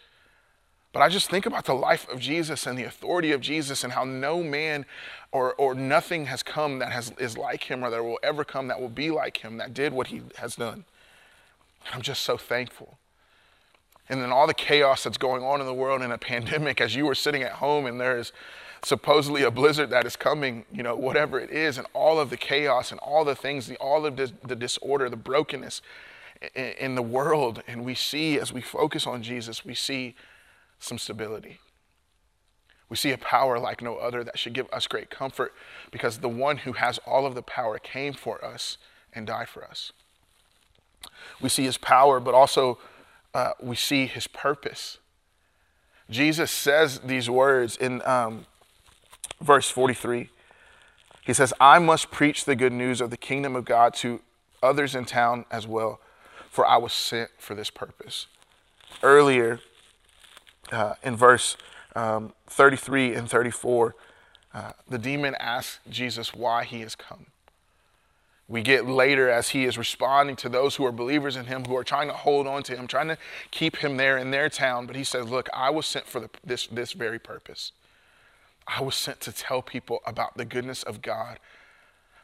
But 0.92 1.02
I 1.02 1.08
just 1.08 1.30
think 1.30 1.46
about 1.46 1.64
the 1.64 1.74
life 1.74 2.08
of 2.08 2.18
Jesus 2.18 2.66
and 2.66 2.76
the 2.76 2.84
authority 2.84 3.30
of 3.30 3.40
Jesus 3.40 3.84
and 3.84 3.92
how 3.92 4.04
no 4.04 4.42
man 4.42 4.84
or, 5.30 5.54
or 5.54 5.74
nothing 5.74 6.26
has 6.26 6.42
come 6.42 6.80
that 6.80 6.90
has, 6.90 7.12
is 7.18 7.38
like 7.38 7.64
him 7.64 7.84
or 7.84 7.90
that 7.90 8.02
will 8.02 8.18
ever 8.24 8.44
come 8.44 8.66
that 8.68 8.80
will 8.80 8.88
be 8.88 9.10
like 9.10 9.38
him 9.38 9.58
that 9.58 9.72
did 9.72 9.92
what 9.92 10.08
he 10.08 10.22
has 10.36 10.56
done. 10.56 10.84
And 11.86 11.94
I'm 11.94 12.02
just 12.02 12.24
so 12.24 12.36
thankful. 12.36 12.98
And 14.08 14.20
then 14.20 14.32
all 14.32 14.48
the 14.48 14.54
chaos 14.54 15.04
that's 15.04 15.16
going 15.16 15.44
on 15.44 15.60
in 15.60 15.66
the 15.66 15.74
world 15.74 16.02
in 16.02 16.10
a 16.10 16.18
pandemic 16.32 16.80
as 16.80 16.96
you 16.96 17.06
were 17.06 17.14
sitting 17.14 17.42
at 17.42 17.52
home 17.52 17.86
and 17.86 18.00
there's 18.00 18.32
supposedly 18.82 19.42
a 19.42 19.50
blizzard 19.50 19.90
that 19.90 20.06
is 20.06 20.16
coming, 20.16 20.64
you 20.72 20.82
know, 20.82 20.96
whatever 20.96 21.38
it 21.38 21.50
is, 21.50 21.78
and 21.78 21.86
all 21.92 22.18
of 22.18 22.30
the 22.30 22.36
chaos 22.36 22.90
and 22.90 23.00
all 23.00 23.24
the 23.24 23.34
things, 23.34 23.70
all 23.80 24.06
of 24.06 24.16
the, 24.16 24.32
the 24.46 24.56
disorder, 24.56 25.08
the 25.08 25.16
brokenness 25.16 25.82
in, 26.54 26.72
in 26.78 26.94
the 26.94 27.02
world. 27.02 27.62
And 27.66 27.84
we 27.84 27.94
see, 27.94 28.38
as 28.38 28.52
we 28.52 28.60
focus 28.60 29.06
on 29.06 29.22
Jesus, 29.22 29.64
we 29.64 29.74
see 29.74 30.14
some 30.78 30.98
stability. 30.98 31.58
We 32.88 32.96
see 32.96 33.12
a 33.12 33.18
power 33.18 33.58
like 33.58 33.82
no 33.82 33.96
other 33.96 34.24
that 34.24 34.38
should 34.38 34.52
give 34.52 34.66
us 34.72 34.86
great 34.86 35.10
comfort 35.10 35.54
because 35.92 36.18
the 36.18 36.28
one 36.28 36.58
who 36.58 36.72
has 36.72 36.98
all 37.06 37.24
of 37.24 37.34
the 37.34 37.42
power 37.42 37.78
came 37.78 38.12
for 38.12 38.44
us 38.44 38.78
and 39.12 39.26
died 39.26 39.48
for 39.48 39.64
us. 39.64 39.92
we 41.40 41.48
see 41.48 41.64
his 41.64 41.78
power, 41.78 42.18
but 42.18 42.34
also 42.34 42.78
uh, 43.34 43.52
we 43.60 43.76
see 43.76 44.06
his 44.06 44.26
purpose. 44.26 44.98
Jesus 46.10 46.50
says 46.50 46.98
these 47.00 47.30
words 47.30 47.76
in 47.76 48.02
um, 48.02 48.46
verse 49.40 49.70
43. 49.70 50.30
He 51.24 51.32
says, 51.32 51.52
I 51.60 51.78
must 51.78 52.10
preach 52.10 52.44
the 52.44 52.56
good 52.56 52.72
news 52.72 53.00
of 53.00 53.10
the 53.10 53.16
kingdom 53.16 53.54
of 53.54 53.64
God 53.64 53.94
to 53.94 54.20
others 54.62 54.94
in 54.94 55.04
town 55.04 55.44
as 55.50 55.66
well, 55.66 56.00
for 56.50 56.66
I 56.66 56.76
was 56.76 56.92
sent 56.92 57.30
for 57.38 57.54
this 57.54 57.70
purpose. 57.70 58.26
Earlier 59.02 59.60
uh, 60.72 60.94
in 61.02 61.16
verse 61.16 61.56
um, 61.94 62.32
33 62.46 63.14
and 63.14 63.28
34, 63.28 63.94
uh, 64.52 64.72
the 64.88 64.98
demon 64.98 65.36
asks 65.38 65.78
Jesus 65.88 66.34
why 66.34 66.64
he 66.64 66.80
has 66.80 66.94
come. 66.94 67.26
We 68.48 68.62
get 68.62 68.84
later 68.88 69.30
as 69.30 69.50
he 69.50 69.64
is 69.64 69.78
responding 69.78 70.34
to 70.36 70.48
those 70.48 70.74
who 70.74 70.84
are 70.84 70.90
believers 70.90 71.36
in 71.36 71.46
him, 71.46 71.64
who 71.64 71.76
are 71.76 71.84
trying 71.84 72.08
to 72.08 72.14
hold 72.14 72.48
on 72.48 72.64
to 72.64 72.76
him, 72.76 72.88
trying 72.88 73.06
to 73.06 73.16
keep 73.52 73.76
him 73.76 73.96
there 73.96 74.18
in 74.18 74.32
their 74.32 74.48
town. 74.48 74.86
But 74.86 74.96
he 74.96 75.04
says, 75.04 75.28
Look, 75.28 75.48
I 75.54 75.70
was 75.70 75.86
sent 75.86 76.06
for 76.06 76.18
the, 76.18 76.30
this, 76.44 76.66
this 76.66 76.92
very 76.92 77.20
purpose. 77.20 77.70
I 78.76 78.82
was 78.82 78.94
sent 78.94 79.20
to 79.22 79.32
tell 79.32 79.62
people 79.62 80.00
about 80.06 80.36
the 80.36 80.44
goodness 80.44 80.84
of 80.84 81.02
God. 81.02 81.40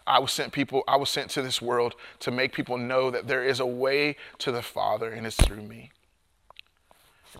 I 0.07 0.21
was 0.21 0.31
sent 0.33 0.53
people, 0.53 0.85
I 0.87 0.97
was 0.97 1.11
sent 1.11 1.31
to 1.33 1.43
this 1.43 1.61
world 1.61 1.95
to 2.21 2.31
make 2.31 2.53
people 2.53 2.79
know 2.79 3.11
that 3.11 3.27
there 3.27 3.43
is 3.43 3.59
a 3.59 3.67
way 3.67 4.17
to 4.39 4.53
the 4.53 4.63
Father 4.63 5.11
and 5.11 5.27
it's 5.27 5.37
through 5.37 5.63
me. 5.63 5.91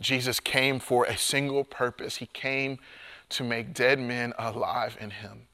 Jesus 0.01 0.41
came 0.41 0.81
for 0.81 1.05
a 1.05 1.17
single 1.17 1.63
purpose. 1.63 2.17
He 2.17 2.27
came 2.27 2.79
to 3.29 3.45
make 3.45 3.73
dead 3.73 4.01
men 4.01 4.33
alive 4.39 4.97
in 5.01 5.11
him. 5.11 5.47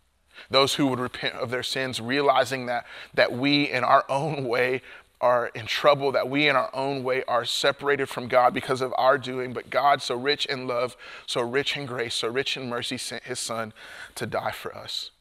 Those 0.50 0.75
who 0.75 0.87
would 0.87 0.99
repent 0.99 1.35
of 1.35 1.50
their 1.50 1.62
sins, 1.62 2.00
realizing 2.00 2.66
that, 2.66 2.87
that 3.14 3.32
we 3.32 3.71
in 3.71 3.85
our 3.85 4.04
own 4.09 4.44
way 4.44 4.80
are 5.23 5.47
in 5.55 5.67
trouble, 5.67 6.12
that 6.12 6.29
we 6.29 6.49
in 6.49 6.57
our 6.57 6.71
own 6.75 7.05
way 7.05 7.23
are 7.25 7.45
separated 7.45 8.09
from 8.09 8.29
God 8.29 8.52
because 8.52 8.81
of 8.81 8.93
our 8.99 9.17
doing, 9.17 9.52
but 9.52 9.71
God, 9.71 10.02
so 10.02 10.17
rich 10.17 10.45
in 10.47 10.67
love, 10.67 10.97
so 11.26 11.41
rich 11.41 11.76
in 11.76 11.87
grace, 11.87 12.14
so 12.14 12.29
rich 12.29 12.57
in 12.57 12.69
mercy, 12.69 12.99
sent 12.99 13.23
his 13.23 13.38
son 13.38 13.73
to 14.17 14.26
die 14.26 14.50
for 14.50 14.76
us. 14.76 15.12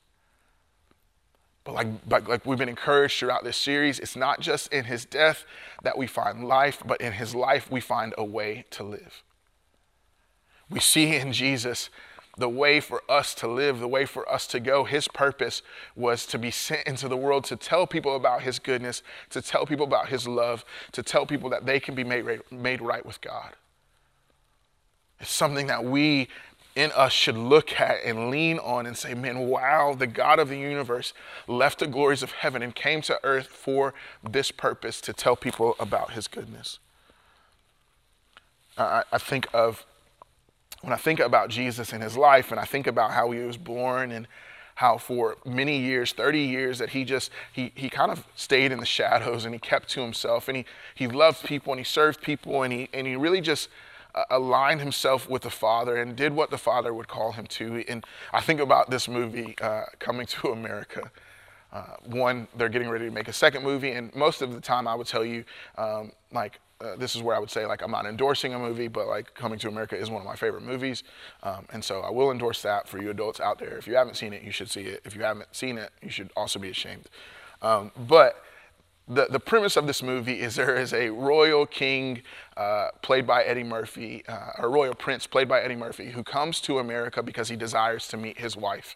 But 1.64 1.76
like, 1.76 1.88
like, 2.10 2.28
like 2.28 2.46
we've 2.46 2.58
been 2.58 2.70
encouraged 2.70 3.20
throughout 3.20 3.44
this 3.44 3.58
series, 3.58 4.00
it's 4.00 4.16
not 4.16 4.40
just 4.40 4.74
in 4.74 4.86
his 4.86 5.06
death 5.06 5.46
that 5.84 5.98
we 5.98 6.08
find 6.08 6.48
life, 6.48 6.82
but 6.86 7.00
in 7.00 7.14
his 7.14 7.36
life 7.36 7.70
we 7.70 7.80
find 7.80 8.16
a 8.18 8.26
way 8.26 8.66
to 8.72 8.84
live. 8.84 9.24
We 10.70 10.80
see 10.80 11.16
in 11.16 11.34
Jesus 11.34 11.90
the 12.38 12.50
way 12.50 12.80
for 12.80 13.04
us 13.10 13.36
to 13.36 13.48
live, 13.48 13.80
the 13.80 13.88
way 13.88 14.06
for 14.06 14.30
us 14.32 14.48
to 14.48 14.60
go. 14.60 14.84
His 14.84 15.08
purpose 15.08 15.62
was 15.96 16.26
to 16.28 16.38
be 16.38 16.52
sent 16.52 16.88
into 16.88 17.08
the 17.08 17.18
world 17.18 17.44
to 17.46 17.56
tell 17.56 17.86
people 17.86 18.16
about 18.16 18.42
His 18.42 18.60
goodness, 18.60 19.04
to 19.32 19.42
tell 19.42 19.66
people 19.66 19.86
about 19.86 20.10
His 20.10 20.28
love, 20.28 20.64
to 20.94 21.04
tell 21.04 21.26
people 21.26 21.50
that 21.50 21.66
they 21.66 21.80
can 21.80 21.96
be 21.96 22.04
made 22.04 22.22
right, 22.22 22.52
made 22.52 22.82
right 22.82 23.06
with 23.06 23.20
God. 23.22 23.52
It's 25.20 25.30
something 25.30 25.68
that 25.68 25.84
we 25.84 26.30
in 26.76 26.92
us 26.96 27.12
should 27.12 27.38
look 27.38 27.80
at 27.80 28.04
and 28.04 28.30
lean 28.30 28.58
on 28.60 28.86
and 28.86 28.98
say, 28.98 29.14
man, 29.14 29.40
wow, 29.40 29.94
the 29.94 30.08
God 30.08 30.40
of 30.40 30.50
the 30.50 30.58
universe 30.58 31.14
left 31.48 31.80
the 31.80 31.88
glories 31.88 32.24
of 32.24 32.32
heaven 32.32 32.62
and 32.62 32.74
came 32.74 33.02
to 33.02 33.20
earth 33.24 33.48
for 33.48 33.94
this 34.24 34.52
purpose 34.52 35.02
to 35.02 35.14
tell 35.14 35.36
people 35.36 35.76
about 35.80 36.12
his 36.12 36.28
goodness. 36.28 36.80
I, 38.78 39.04
I 39.12 39.18
think 39.18 39.48
of, 39.54 39.86
when 40.82 40.94
I 40.94 40.98
think 40.98 41.20
about 41.20 41.50
Jesus 41.50 41.94
and 41.94 42.02
his 42.02 42.18
life, 42.18 42.52
and 42.52 42.60
I 42.60 42.66
think 42.66 42.88
about 42.88 43.12
how 43.12 43.32
he 43.32 43.40
was 43.40 43.58
born 43.58 44.12
and 44.12 44.28
how 44.76 44.98
for 44.98 45.38
many 45.46 45.78
years 45.78 46.12
30 46.12 46.40
years 46.40 46.80
that 46.80 46.90
he 46.90 47.04
just 47.04 47.30
he, 47.54 47.72
he 47.76 47.90
kind 47.90 48.12
of 48.12 48.26
stayed 48.36 48.72
in 48.72 48.80
the 48.80 48.86
shadows 48.86 49.46
and 49.46 49.54
he 49.54 49.60
kept 49.60 49.90
to 49.90 50.02
himself 50.02 50.48
and 50.48 50.58
he, 50.58 50.66
he 50.96 51.08
loved 51.08 51.46
people 51.46 51.72
and 51.74 51.80
he 51.80 51.84
served 51.84 52.22
people 52.22 52.64
and 52.64 52.74
he, 52.74 52.90
and 52.94 53.06
he 53.06 53.16
really 53.16 53.42
just 53.42 53.70
uh, 54.16 54.24
aligned 54.30 54.80
himself 54.82 55.30
with 55.30 55.44
the 55.44 55.50
Father 55.50 55.98
and 55.98 56.16
did 56.16 56.34
what 56.34 56.50
the 56.50 56.58
Father 56.58 56.94
would 56.94 57.08
call 57.08 57.32
him 57.32 57.46
to. 57.48 57.84
And 57.88 58.06
I 58.34 58.42
think 58.42 58.60
about 58.60 58.90
this 58.90 59.08
movie, 59.08 59.56
uh, 59.62 59.84
Coming 60.00 60.26
to 60.28 60.50
America. 60.50 61.12
Uh, 61.72 61.96
one, 62.06 62.48
they're 62.58 62.68
getting 62.68 62.90
ready 62.90 63.06
to 63.06 63.12
make 63.12 63.30
a 63.30 63.34
second 63.34 63.64
movie, 63.64 63.92
and 63.92 64.14
most 64.14 64.42
of 64.42 64.54
the 64.54 64.60
time 64.60 64.88
I 64.88 64.96
would 64.96 65.08
tell 65.08 65.24
you, 65.24 65.46
um, 65.78 66.12
like, 66.34 66.60
uh, 66.82 66.96
this 66.96 67.16
is 67.16 67.22
where 67.22 67.36
I 67.36 67.40
would 67.40 67.50
say, 67.50 67.66
like, 67.66 67.82
I'm 67.82 67.92
not 67.92 68.06
endorsing 68.06 68.54
a 68.54 68.60
movie, 68.60 68.88
but 68.88 69.08
like, 69.08 69.34
Coming 69.34 69.60
to 69.60 69.68
America 69.68 69.96
is 69.96 70.10
one 70.10 70.22
of 70.22 70.28
my 70.28 70.36
favorite 70.36 70.64
movies. 70.64 71.04
Um, 71.44 71.66
and 71.72 71.84
so 71.84 72.02
I 72.02 72.10
will 72.10 72.32
endorse 72.32 72.62
that 72.64 72.88
for 72.88 73.02
you 73.02 73.10
adults 73.10 73.40
out 73.40 73.60
there. 73.60 73.78
If 73.78 73.88
you 73.88 73.96
haven't 73.96 74.16
seen 74.16 74.34
it, 74.34 74.44
you 74.44 74.52
should 74.52 74.70
see 74.70 74.82
it. 74.82 75.02
If 75.06 75.16
you 75.16 75.22
haven't 75.22 75.56
seen 75.56 75.78
it, 75.78 75.92
you 76.02 76.10
should 76.10 76.32
also 76.36 76.60
be 76.60 76.70
ashamed. 76.70 77.10
Um, 77.62 77.92
but 78.08 78.44
the, 79.08 79.28
the 79.30 79.40
premise 79.40 79.76
of 79.76 79.88
this 79.88 80.02
movie 80.02 80.40
is 80.40 80.56
there 80.56 80.76
is 80.76 80.94
a 80.94 81.10
royal 81.10 81.66
king 81.66 82.22
uh, 82.56 82.90
played 83.02 83.28
by 83.28 83.44
Eddie 83.44 83.64
Murphy, 83.64 84.24
uh, 84.28 84.52
a 84.60 84.68
royal 84.68 84.94
prince 84.94 85.28
played 85.28 85.48
by 85.48 85.62
Eddie 85.62 85.76
Murphy, 85.76 86.12
who 86.12 86.24
comes 86.24 86.62
to 86.62 86.80
America 86.80 87.22
because 87.22 87.50
he 87.50 87.56
desires 87.56 88.08
to 88.08 88.18
meet 88.18 88.40
his 88.40 88.56
wife. 88.56 88.96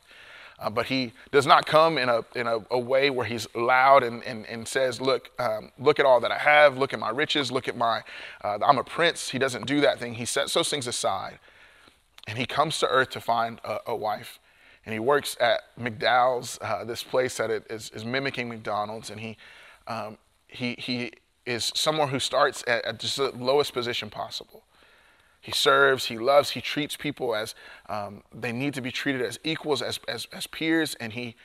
Uh, 0.58 0.70
but 0.70 0.86
he 0.86 1.12
does 1.32 1.46
not 1.46 1.66
come 1.66 1.98
in 1.98 2.08
a, 2.08 2.24
in 2.36 2.48
a, 2.48 2.60
a 2.72 2.80
way 2.80 3.10
where 3.10 3.26
he's 3.26 3.46
loud 3.56 4.04
and, 4.04 4.24
and, 4.24 4.46
and 4.46 4.68
says, 4.68 5.02
look, 5.02 5.30
um, 5.38 5.70
look 5.78 6.00
at 6.00 6.06
all 6.06 6.22
that 6.22 6.32
I 6.32 6.38
have, 6.38 6.78
look 6.78 6.94
at 6.94 7.00
my 7.00 7.10
riches, 7.10 7.52
look 7.52 7.68
at 7.68 7.76
my, 7.76 8.04
uh, 8.44 8.60
I'm 8.66 8.78
a 8.78 8.84
prince. 8.84 9.30
He 9.30 9.38
doesn't 9.38 9.66
do 9.66 9.82
that 9.82 10.00
thing. 10.00 10.14
He 10.14 10.26
sets 10.26 10.54
those 10.54 10.70
things 10.70 10.88
aside. 10.88 11.40
And 12.28 12.38
he 12.38 12.46
comes 12.46 12.80
to 12.80 12.88
earth 12.88 13.10
to 13.12 13.22
find 13.22 13.60
a, 13.66 13.80
a 13.88 13.96
wife. 13.96 14.40
And 14.86 14.94
he 14.94 15.00
works 15.00 15.36
at 15.40 15.62
McDowell's, 15.78 16.58
uh, 16.62 16.86
this 16.86 17.04
place 17.04 17.38
that 17.38 17.50
is, 17.70 17.90
is 17.90 18.06
mimicking 18.06 18.48
McDonald's. 18.48 19.10
And 19.10 19.20
he 19.20 19.38
um, 19.88 20.18
he, 20.48 20.76
he 20.78 21.12
is 21.46 21.72
someone 21.76 22.10
who 22.10 22.20
starts 22.20 22.64
at, 22.68 22.86
at, 22.86 23.00
just 23.00 23.18
the 23.18 23.32
lowest 23.32 23.74
position 23.74 24.10
possible. 24.10 24.64
He 25.46 25.52
serves, 25.52 26.06
he 26.06 26.18
loves, 26.18 26.52
he 26.52 26.62
treats 26.62 26.96
people 26.96 27.36
as 27.36 27.54
um, 27.88 28.24
they 28.34 28.52
need 28.52 28.74
to 28.74 28.82
be 28.82 28.92
treated 28.92 29.22
as 29.22 29.40
equals, 29.44 29.82
as, 29.82 30.00
as, 30.08 30.28
as 30.34 30.48
peers, 30.48 30.96
and 30.96 31.14
he, 31.14 31.36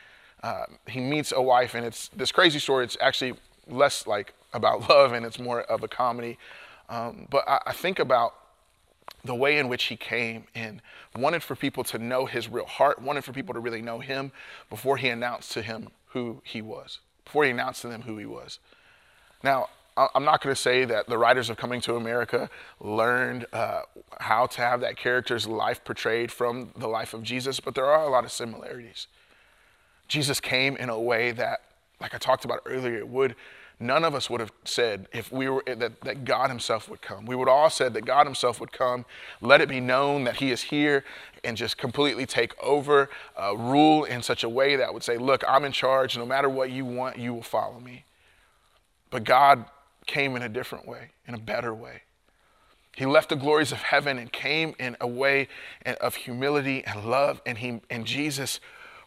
uh, 0.42 0.64
he 0.88 1.00
meets 1.00 1.32
a 1.32 1.42
wife. 1.42 1.74
And 1.74 1.84
it's 1.84 2.08
this 2.08 2.32
crazy 2.32 2.58
story. 2.58 2.84
It's 2.84 2.96
actually 3.00 3.34
less 3.66 4.06
like 4.06 4.34
about 4.52 4.88
love 4.88 5.12
and 5.12 5.26
it's 5.26 5.38
more 5.38 5.62
of 5.62 5.82
a 5.82 5.88
comedy. 5.88 6.38
Um, 6.88 7.28
but 7.30 7.48
I, 7.48 7.60
I 7.66 7.72
think 7.72 7.98
about 7.98 8.34
the 9.22 9.34
way 9.34 9.58
in 9.58 9.68
which 9.68 9.84
he 9.84 9.96
came 9.96 10.44
and 10.54 10.80
wanted 11.14 11.42
for 11.42 11.54
people 11.54 11.84
to 11.84 11.98
know 11.98 12.24
his 12.24 12.48
real 12.48 12.64
heart, 12.64 13.02
wanted 13.02 13.22
for 13.22 13.32
people 13.32 13.52
to 13.52 13.60
really 13.60 13.82
know 13.82 13.98
him 13.98 14.32
before 14.70 14.96
he 14.96 15.08
announced 15.08 15.52
to 15.52 15.62
him 15.62 15.88
who 16.08 16.40
he 16.42 16.62
was 16.62 17.00
before 17.30 17.44
he 17.44 17.50
announced 17.50 17.82
to 17.82 17.86
them 17.86 18.02
who 18.02 18.18
he 18.18 18.26
was. 18.26 18.58
Now, 19.44 19.68
I'm 19.96 20.24
not 20.24 20.42
going 20.42 20.54
to 20.54 20.60
say 20.60 20.84
that 20.84 21.08
the 21.08 21.18
writers 21.18 21.50
of 21.50 21.56
Coming 21.56 21.80
to 21.82 21.96
America 21.96 22.48
learned 22.80 23.46
uh, 23.52 23.82
how 24.18 24.46
to 24.46 24.60
have 24.62 24.80
that 24.80 24.96
character's 24.96 25.46
life 25.46 25.84
portrayed 25.84 26.32
from 26.32 26.72
the 26.76 26.88
life 26.88 27.12
of 27.12 27.22
Jesus, 27.22 27.60
but 27.60 27.74
there 27.74 27.86
are 27.86 28.04
a 28.04 28.08
lot 28.08 28.24
of 28.24 28.32
similarities. 28.32 29.08
Jesus 30.08 30.40
came 30.40 30.76
in 30.76 30.88
a 30.88 31.00
way 31.00 31.32
that, 31.32 31.60
like 32.00 32.14
I 32.14 32.18
talked 32.18 32.44
about 32.44 32.60
earlier, 32.66 33.04
would 33.04 33.36
none 33.78 34.04
of 34.04 34.14
us 34.14 34.28
would 34.28 34.40
have 34.40 34.52
said 34.64 35.08
if 35.12 35.32
we 35.32 35.48
were 35.48 35.62
that, 35.66 36.00
that 36.02 36.24
God 36.24 36.50
Himself 36.50 36.88
would 36.88 37.02
come. 37.02 37.26
We 37.26 37.34
would 37.34 37.48
all 37.48 37.70
said 37.70 37.94
that 37.94 38.04
God 38.04 38.26
Himself 38.26 38.60
would 38.60 38.72
come, 38.72 39.04
let 39.40 39.60
it 39.60 39.68
be 39.68 39.80
known 39.80 40.24
that 40.24 40.36
He 40.36 40.50
is 40.50 40.62
here, 40.62 41.04
and 41.44 41.56
just 41.56 41.78
completely 41.78 42.26
take 42.26 42.54
over, 42.62 43.08
uh, 43.40 43.56
rule 43.56 44.04
in 44.04 44.22
such 44.22 44.44
a 44.44 44.48
way 44.48 44.76
that 44.76 44.92
would 44.92 45.02
say, 45.02 45.16
Look, 45.16 45.42
I'm 45.48 45.64
in 45.64 45.72
charge. 45.72 46.16
No 46.16 46.26
matter 46.26 46.48
what 46.48 46.70
you 46.70 46.84
want, 46.84 47.18
you 47.18 47.34
will 47.34 47.42
follow 47.42 47.80
me. 47.80 48.04
But 49.10 49.24
God 49.24 49.64
came 50.10 50.34
in 50.34 50.42
a 50.42 50.48
different 50.48 50.88
way, 50.88 51.10
in 51.26 51.34
a 51.34 51.38
better 51.38 51.72
way. 51.72 52.02
He 52.96 53.06
left 53.06 53.28
the 53.28 53.36
glories 53.36 53.70
of 53.70 53.78
heaven 53.78 54.18
and 54.18 54.30
came 54.32 54.74
in 54.78 54.96
a 55.00 55.06
way 55.06 55.46
of 56.00 56.16
humility 56.16 56.84
and 56.84 57.04
love, 57.04 57.40
and, 57.46 57.56
he, 57.58 57.80
and 57.88 58.04
Jesus 58.04 58.58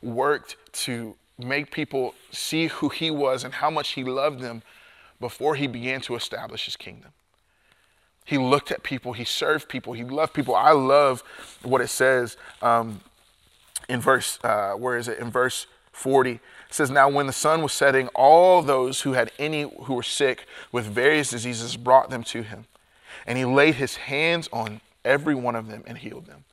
worked 0.02 0.56
to 0.86 1.16
make 1.38 1.72
people 1.72 2.16
see 2.32 2.68
who 2.68 2.88
he 2.88 3.12
was 3.12 3.44
and 3.44 3.56
how 3.56 3.70
much 3.70 3.90
he 3.90 4.04
loved 4.06 4.40
them 4.40 4.64
before 5.20 5.56
he 5.56 5.68
began 5.68 6.00
to 6.02 6.16
establish 6.16 6.66
his 6.66 6.78
kingdom. 6.78 7.12
He 8.24 8.38
looked 8.38 8.72
at 8.72 8.82
people, 8.82 9.12
he 9.12 9.26
served 9.26 9.68
people, 9.68 9.92
he 9.92 10.06
loved 10.06 10.34
people. 10.34 10.56
I 10.56 10.72
love 10.72 11.22
what 11.62 11.82
it 11.82 11.90
says 11.90 12.38
um, 12.62 13.02
in 13.90 14.00
verse, 14.00 14.40
uh, 14.42 14.72
where 14.74 14.98
is 14.98 15.10
it? 15.10 15.20
In 15.20 15.30
verse 15.30 15.68
40. 15.92 16.40
It 16.74 16.78
says, 16.78 16.90
Now 16.90 17.08
when 17.08 17.28
the 17.28 17.34
sun 17.34 17.62
was 17.62 17.72
setting, 17.72 18.08
all 18.16 18.64
those 18.64 19.02
who 19.02 19.14
had 19.14 19.32
any 19.38 19.62
who 19.84 19.94
were 19.94 20.02
sick 20.02 20.48
with 20.72 20.86
various 20.86 21.30
diseases 21.30 21.78
brought 21.78 22.10
them 22.10 22.24
to 22.24 22.42
him. 22.42 22.66
And 23.28 23.38
he 23.38 23.46
laid 23.46 23.76
his 23.76 23.96
hands 23.96 24.50
on 24.52 24.82
every 25.06 25.36
one 25.36 25.56
of 25.56 25.68
them 25.68 25.84
and 25.86 26.00
healed 26.00 26.26
them. 26.26 26.46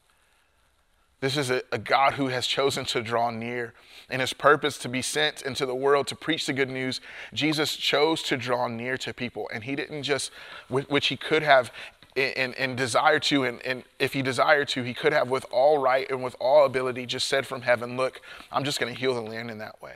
This 1.20 1.38
is 1.38 1.48
a, 1.48 1.62
a, 1.72 1.78
God 1.78 2.14
who 2.14 2.28
has 2.28 2.46
chosen 2.46 2.84
to 2.86 3.00
draw 3.00 3.30
near. 3.30 3.72
In 4.10 4.20
his 4.20 4.34
purpose 4.34 4.76
to 4.80 4.90
be 4.90 5.00
sent 5.00 5.40
into 5.40 5.64
the 5.64 5.74
world 5.74 6.06
to 6.08 6.14
preach 6.14 6.44
the 6.44 6.52
good 6.52 6.68
news, 6.68 7.00
Jesus 7.32 7.74
chose 7.74 8.22
to 8.24 8.36
draw 8.36 8.68
near 8.68 8.98
to 8.98 9.14
people. 9.14 9.48
And 9.54 9.64
he 9.64 9.74
didn't 9.74 10.02
just, 10.02 10.32
which 10.68 11.06
he 11.06 11.16
could 11.16 11.42
have 11.42 11.72
and, 12.14 12.54
and 12.56 12.76
desire 12.76 13.20
to, 13.20 13.44
and, 13.44 13.64
and 13.64 13.84
if 13.98 14.12
he 14.12 14.20
desired 14.20 14.68
to, 14.68 14.82
he 14.82 14.92
could 14.92 15.14
have 15.14 15.30
with 15.30 15.46
all 15.50 15.78
right 15.78 16.10
and 16.10 16.22
with 16.22 16.36
all 16.38 16.66
ability 16.66 17.06
just 17.06 17.26
said 17.26 17.46
from 17.46 17.62
heaven, 17.62 17.96
Look, 17.96 18.20
I'm 18.52 18.64
just 18.64 18.78
going 18.78 18.92
to 18.92 19.00
heal 19.00 19.14
the 19.14 19.22
land 19.22 19.50
in 19.50 19.56
that 19.58 19.80
way. 19.80 19.94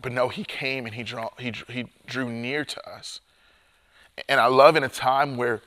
But 0.00 0.12
no, 0.12 0.28
he 0.28 0.44
came 0.44 0.86
and 0.86 0.94
he, 0.94 1.02
draw, 1.02 1.30
he, 1.38 1.52
he 1.68 1.86
drew 2.06 2.30
near 2.30 2.64
to 2.64 2.88
us. 2.88 3.20
And 4.28 4.40
I 4.40 4.46
love 4.46 4.76
in 4.76 4.84
a 4.84 4.88
time 4.88 5.36
where 5.36 5.62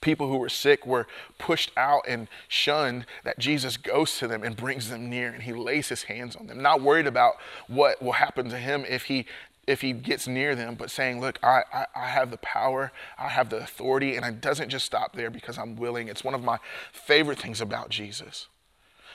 people 0.00 0.28
who 0.28 0.36
were 0.36 0.48
sick 0.48 0.86
were 0.86 1.06
pushed 1.38 1.70
out 1.76 2.02
and 2.06 2.28
shunned 2.46 3.06
that 3.24 3.38
Jesus 3.38 3.76
goes 3.76 4.18
to 4.18 4.28
them 4.28 4.42
and 4.42 4.56
brings 4.56 4.90
them 4.90 5.08
near 5.08 5.30
and 5.30 5.42
he 5.42 5.52
lays 5.52 5.88
his 5.88 6.04
hands 6.04 6.36
on 6.36 6.46
them 6.46 6.62
not 6.62 6.82
worried 6.82 7.06
about 7.06 7.34
what 7.68 8.00
will 8.02 8.12
happen 8.12 8.48
to 8.50 8.58
him 8.58 8.84
if 8.88 9.04
he 9.04 9.26
if 9.68 9.82
he 9.82 9.92
gets 9.92 10.26
near 10.26 10.54
them, 10.54 10.74
but 10.74 10.90
saying, 10.90 11.20
Look, 11.20 11.38
I, 11.42 11.62
I, 11.72 11.86
I, 11.94 12.06
have 12.06 12.30
the 12.30 12.38
power, 12.38 12.90
I 13.18 13.28
have 13.28 13.50
the 13.50 13.58
authority, 13.58 14.16
and 14.16 14.24
it 14.24 14.40
doesn't 14.40 14.70
just 14.70 14.86
stop 14.86 15.14
there 15.14 15.28
because 15.28 15.58
I'm 15.58 15.76
willing. 15.76 16.08
It's 16.08 16.24
one 16.24 16.34
of 16.34 16.42
my 16.42 16.58
favorite 16.90 17.38
things 17.38 17.60
about 17.60 17.90
Jesus. 17.90 18.48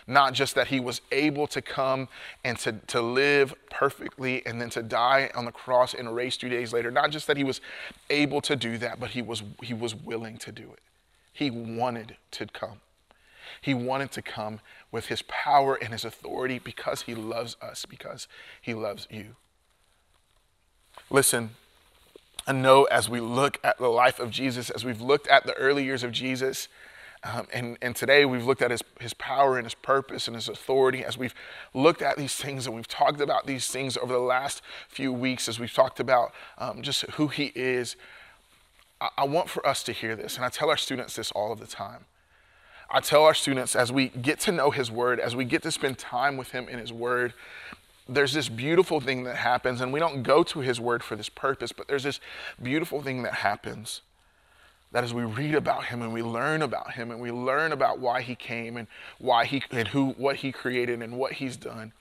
Not 0.08 0.34
just 0.34 0.56
that 0.56 0.68
he 0.68 0.80
was 0.80 1.02
able 1.12 1.48
to 1.48 1.62
come 1.62 2.08
and 2.44 2.58
to, 2.60 2.74
to 2.88 3.02
live 3.02 3.56
perfectly 3.70 4.46
and 4.46 4.60
then 4.60 4.70
to 4.72 4.84
die 4.84 5.32
on 5.34 5.46
the 5.46 5.52
cross 5.52 5.94
and 5.94 6.14
raise 6.14 6.36
three 6.36 6.50
days 6.50 6.74
later. 6.74 6.92
Not 6.92 7.12
just 7.12 7.28
that 7.28 7.38
he 7.38 7.44
was 7.44 7.62
able 8.10 8.42
to 8.42 8.56
do 8.56 8.78
that, 8.80 9.00
but 9.00 9.12
he 9.12 9.22
was, 9.22 9.44
he 9.62 9.74
was 9.74 9.96
willing 9.96 10.38
to 10.40 10.52
do 10.52 10.64
it. 10.74 10.80
He 11.32 11.50
wanted 11.50 12.18
to 12.32 12.46
come. 12.48 12.82
He 13.62 13.74
wanted 13.74 14.12
to 14.12 14.22
come 14.22 14.60
with 14.92 15.08
his 15.08 15.22
power 15.24 15.76
and 15.76 15.94
his 15.94 16.04
authority 16.06 16.60
because 16.60 17.04
he 17.04 17.16
loves 17.16 17.56
us, 17.62 17.86
because 17.86 18.28
he 18.62 18.74
loves 18.74 19.08
you. 19.10 19.36
Listen, 21.10 21.52
I 22.46 22.52
know 22.52 22.84
as 22.86 23.10
we 23.10 23.20
look 23.20 23.60
at 23.64 23.78
the 23.78 23.88
life 23.88 24.20
of 24.20 24.30
Jesus, 24.30 24.70
as 24.70 24.84
we've 24.84 25.02
looked 25.02 25.28
at 25.28 25.46
the 25.46 25.54
early 25.54 25.84
years 25.84 26.04
of 26.04 26.12
Jesus, 26.12 26.68
um, 27.24 27.48
and, 27.54 27.78
and 27.82 27.96
today 27.96 28.26
we've 28.26 28.46
looked 28.46 28.62
at 28.62 28.72
his, 28.72 28.84
his 29.00 29.14
power 29.14 29.58
and 29.58 29.66
his 29.66 29.76
purpose 29.76 30.28
and 30.28 30.36
his 30.36 30.50
authority 30.50 31.06
as 31.06 31.18
we've 31.18 31.34
looked 31.74 32.02
at 32.02 32.18
these 32.18 32.36
things 32.36 32.68
and 32.68 32.76
we've 32.76 32.88
talked 32.88 33.22
about 33.22 33.48
these 33.48 33.68
things 33.68 33.96
over 33.96 34.12
the 34.12 34.20
last 34.20 34.62
few 34.90 35.14
weeks 35.14 35.48
as 35.48 35.60
we've 35.60 35.74
talked 35.74 36.00
about 36.02 36.34
um, 36.58 36.82
just 36.82 37.02
who 37.12 37.28
he 37.28 37.54
is. 37.56 37.96
I, 39.00 39.10
I 39.20 39.24
want 39.24 39.50
for 39.50 39.66
us 39.66 39.84
to 39.84 39.94
hear 39.94 40.16
this, 40.16 40.36
and 40.36 40.44
I 40.44 40.50
tell 40.50 40.70
our 40.70 40.78
students 40.78 41.16
this 41.16 41.32
all 41.32 41.54
of 41.54 41.60
the 41.60 41.68
time. 41.68 42.06
I 42.90 43.00
tell 43.00 43.24
our 43.24 43.34
students 43.34 43.76
as 43.76 43.92
we 43.92 44.10
get 44.10 44.40
to 44.42 44.52
know 44.52 44.70
his 44.70 44.92
word, 44.92 45.20
as 45.20 45.36
we 45.36 45.46
get 45.46 45.64
to 45.64 45.72
spend 45.72 45.98
time 45.98 46.36
with 46.36 46.52
him 46.52 46.68
in 46.68 46.78
his 46.78 46.92
word, 46.92 47.34
there's 48.08 48.34
this 48.34 48.50
beautiful 48.50 49.00
thing 49.00 49.24
that 49.24 49.38
happens, 49.38 49.80
and 49.80 49.94
we 49.94 50.00
don't 50.00 50.24
go 50.24 50.44
to 50.44 50.60
his 50.60 50.80
word 50.80 51.02
for 51.02 51.16
this 51.16 51.30
purpose, 51.30 51.72
but 51.72 51.88
there's 51.88 52.04
this 52.04 52.20
beautiful 52.62 53.02
thing 53.02 53.24
that 53.24 53.36
happens 53.36 54.02
that 54.94 55.04
as 55.04 55.14
we 55.14 55.24
read 55.24 55.56
about 55.56 55.86
him 55.86 56.02
and 56.02 56.14
we 56.14 56.22
learn 56.22 56.62
about 56.62 56.94
him 56.94 57.12
and 57.12 57.20
we 57.20 57.32
learn 57.32 57.72
about 57.72 58.00
why 58.00 58.22
he 58.22 58.36
came 58.36 58.78
and 58.78 58.88
why 59.18 59.44
he 59.44 59.62
and 59.72 59.90
who 59.90 60.12
what 60.12 60.38
he 60.38 60.52
created 60.52 61.02
and 61.02 61.18
what 61.18 61.34
he's 61.34 61.58
done. 61.58 61.92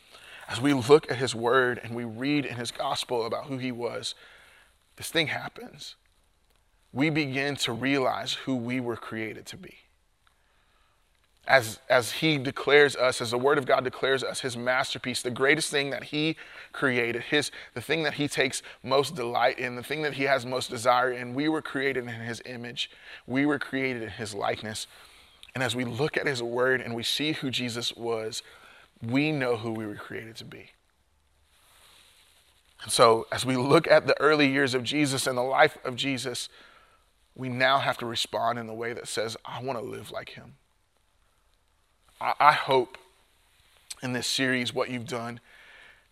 As 0.49 0.61
we 0.61 0.75
look 0.75 1.11
at 1.11 1.17
his 1.17 1.35
word 1.35 1.81
and 1.83 1.97
we 1.97 2.05
read 2.05 2.45
in 2.45 2.57
his 2.57 2.71
gospel 2.71 3.27
about 3.27 3.47
who 3.47 3.59
he 3.59 3.73
was 3.73 4.15
this 4.97 5.11
thing 5.11 5.29
happens. 5.29 5.97
We 6.93 7.09
begin 7.09 7.57
to 7.57 7.73
realize 7.73 8.35
who 8.35 8.55
we 8.55 8.79
were 8.79 8.97
created 8.97 9.47
to 9.47 9.57
be 9.57 9.75
as, 11.47 11.81
as 11.89 12.13
he 12.13 12.39
declares 12.39 12.95
us, 12.95 13.21
as 13.21 13.33
the 13.33 13.39
word 13.39 13.59
of 13.59 13.67
God 13.67 13.83
declares 13.83 14.23
us, 14.23 14.41
his 14.41 14.57
masterpiece, 14.57 15.23
the 15.23 15.31
greatest 15.31 15.71
thing 15.71 15.91
that 15.91 16.05
he 16.05 16.37
created, 16.73 17.23
his, 17.23 17.51
the 17.75 17.81
thing 17.81 18.05
that 18.05 18.15
he 18.15 18.29
takes 18.29 18.63
most 18.83 19.17
delight 19.17 19.59
in, 19.59 19.75
the 19.75 19.83
thing 19.83 20.03
that 20.03 20.15
he 20.15 20.25
has 20.25 20.47
most 20.47 20.71
desire 20.71 21.11
in. 21.11 21.35
We 21.35 21.49
were 21.49 21.63
created 21.63 22.05
in 22.05 22.11
his 22.11 22.41
image. 22.47 22.91
We 23.27 23.45
were 23.45 23.59
created 23.59 24.03
in 24.03 24.11
his 24.11 24.35
likeness. 24.35 24.87
And 25.55 25.65
as 25.65 25.75
we 25.75 25.85
look 25.85 26.17
at 26.17 26.27
his 26.27 26.43
word 26.43 26.81
and 26.81 26.95
we 26.95 27.03
see 27.03 27.33
who 27.33 27.51
Jesus 27.51 27.95
was, 27.97 28.43
we 29.03 29.33
know 29.33 29.57
who 29.57 29.73
we 29.73 29.85
were 29.85 29.97
created 29.97 30.37
to 30.37 30.45
be. 30.45 30.71
And 32.85 32.93
so, 32.93 33.27
as 33.31 33.45
we 33.45 33.57
look 33.57 33.87
at 33.89 34.07
the 34.07 34.19
early 34.21 34.49
years 34.49 34.75
of 34.75 34.83
Jesus 34.83 35.27
and 35.27 35.37
the 35.37 35.43
life 35.43 35.79
of 35.85 35.97
Jesus, 35.97 36.49
we 37.35 37.49
now 37.49 37.79
have 37.79 37.99
to 37.99 38.07
respond 38.07 38.59
in 38.59 38.67
the 38.67 38.75
way 38.75 38.93
that 38.93 39.09
says, 39.09 39.37
I 39.45 39.63
want 39.63 39.79
to 39.79 39.85
live 39.85 40.11
like 40.11 40.31
him. 40.31 40.55
I 42.39 42.53
hope 42.53 42.99
in 44.03 44.13
this 44.13 44.27
series 44.27 44.73
what 44.73 44.91
you've 44.91 45.07
done 45.07 45.41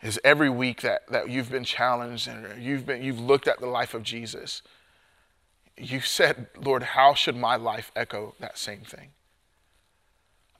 is 0.03 0.19
every 0.25 0.51
week 0.51 0.81
that, 0.83 1.07
that 1.09 1.29
you've 1.29 1.51
been 1.51 1.65
challenged 1.65 2.27
and 2.27 2.63
you've 2.63 2.87
been 2.87 3.03
you've 3.03 3.21
looked 3.21 3.47
at 3.47 3.61
the 3.61 3.67
life 3.67 3.95
of 3.95 4.03
Jesus. 4.03 4.63
You 5.77 6.01
said, 6.01 6.49
Lord, 6.61 6.83
how 6.83 7.15
should 7.15 7.37
my 7.37 7.57
life 7.57 7.91
echo 7.95 8.35
that 8.41 8.59
same 8.59 8.81
thing? 8.81 9.11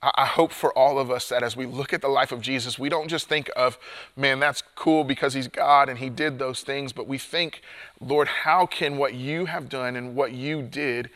I, 0.01 0.11
I 0.15 0.25
hope 0.25 0.51
for 0.51 0.75
all 0.77 0.99
of 0.99 1.11
us 1.11 1.29
that 1.29 1.43
as 1.43 1.55
we 1.55 1.65
look 1.65 1.93
at 1.93 2.01
the 2.01 2.07
life 2.07 2.31
of 2.31 2.41
Jesus, 2.41 2.79
we 2.79 2.89
don't 2.89 3.07
just 3.07 3.27
think 3.27 3.49
of, 3.55 3.77
man, 4.15 4.39
that's 4.39 4.63
cool 4.75 5.03
because 5.03 5.33
he's 5.33 5.47
God 5.47 5.89
and 5.89 5.99
he 5.99 6.09
did 6.09 6.39
those 6.39 6.61
things, 6.61 6.93
but 6.93 7.07
we 7.07 7.17
think, 7.17 7.61
Lord, 7.99 8.27
how 8.27 8.65
can 8.65 8.97
what 8.97 9.13
you 9.13 9.45
have 9.45 9.69
done 9.69 9.95
and 9.95 10.15
what 10.15 10.31
you 10.31 10.61
did 10.61 11.09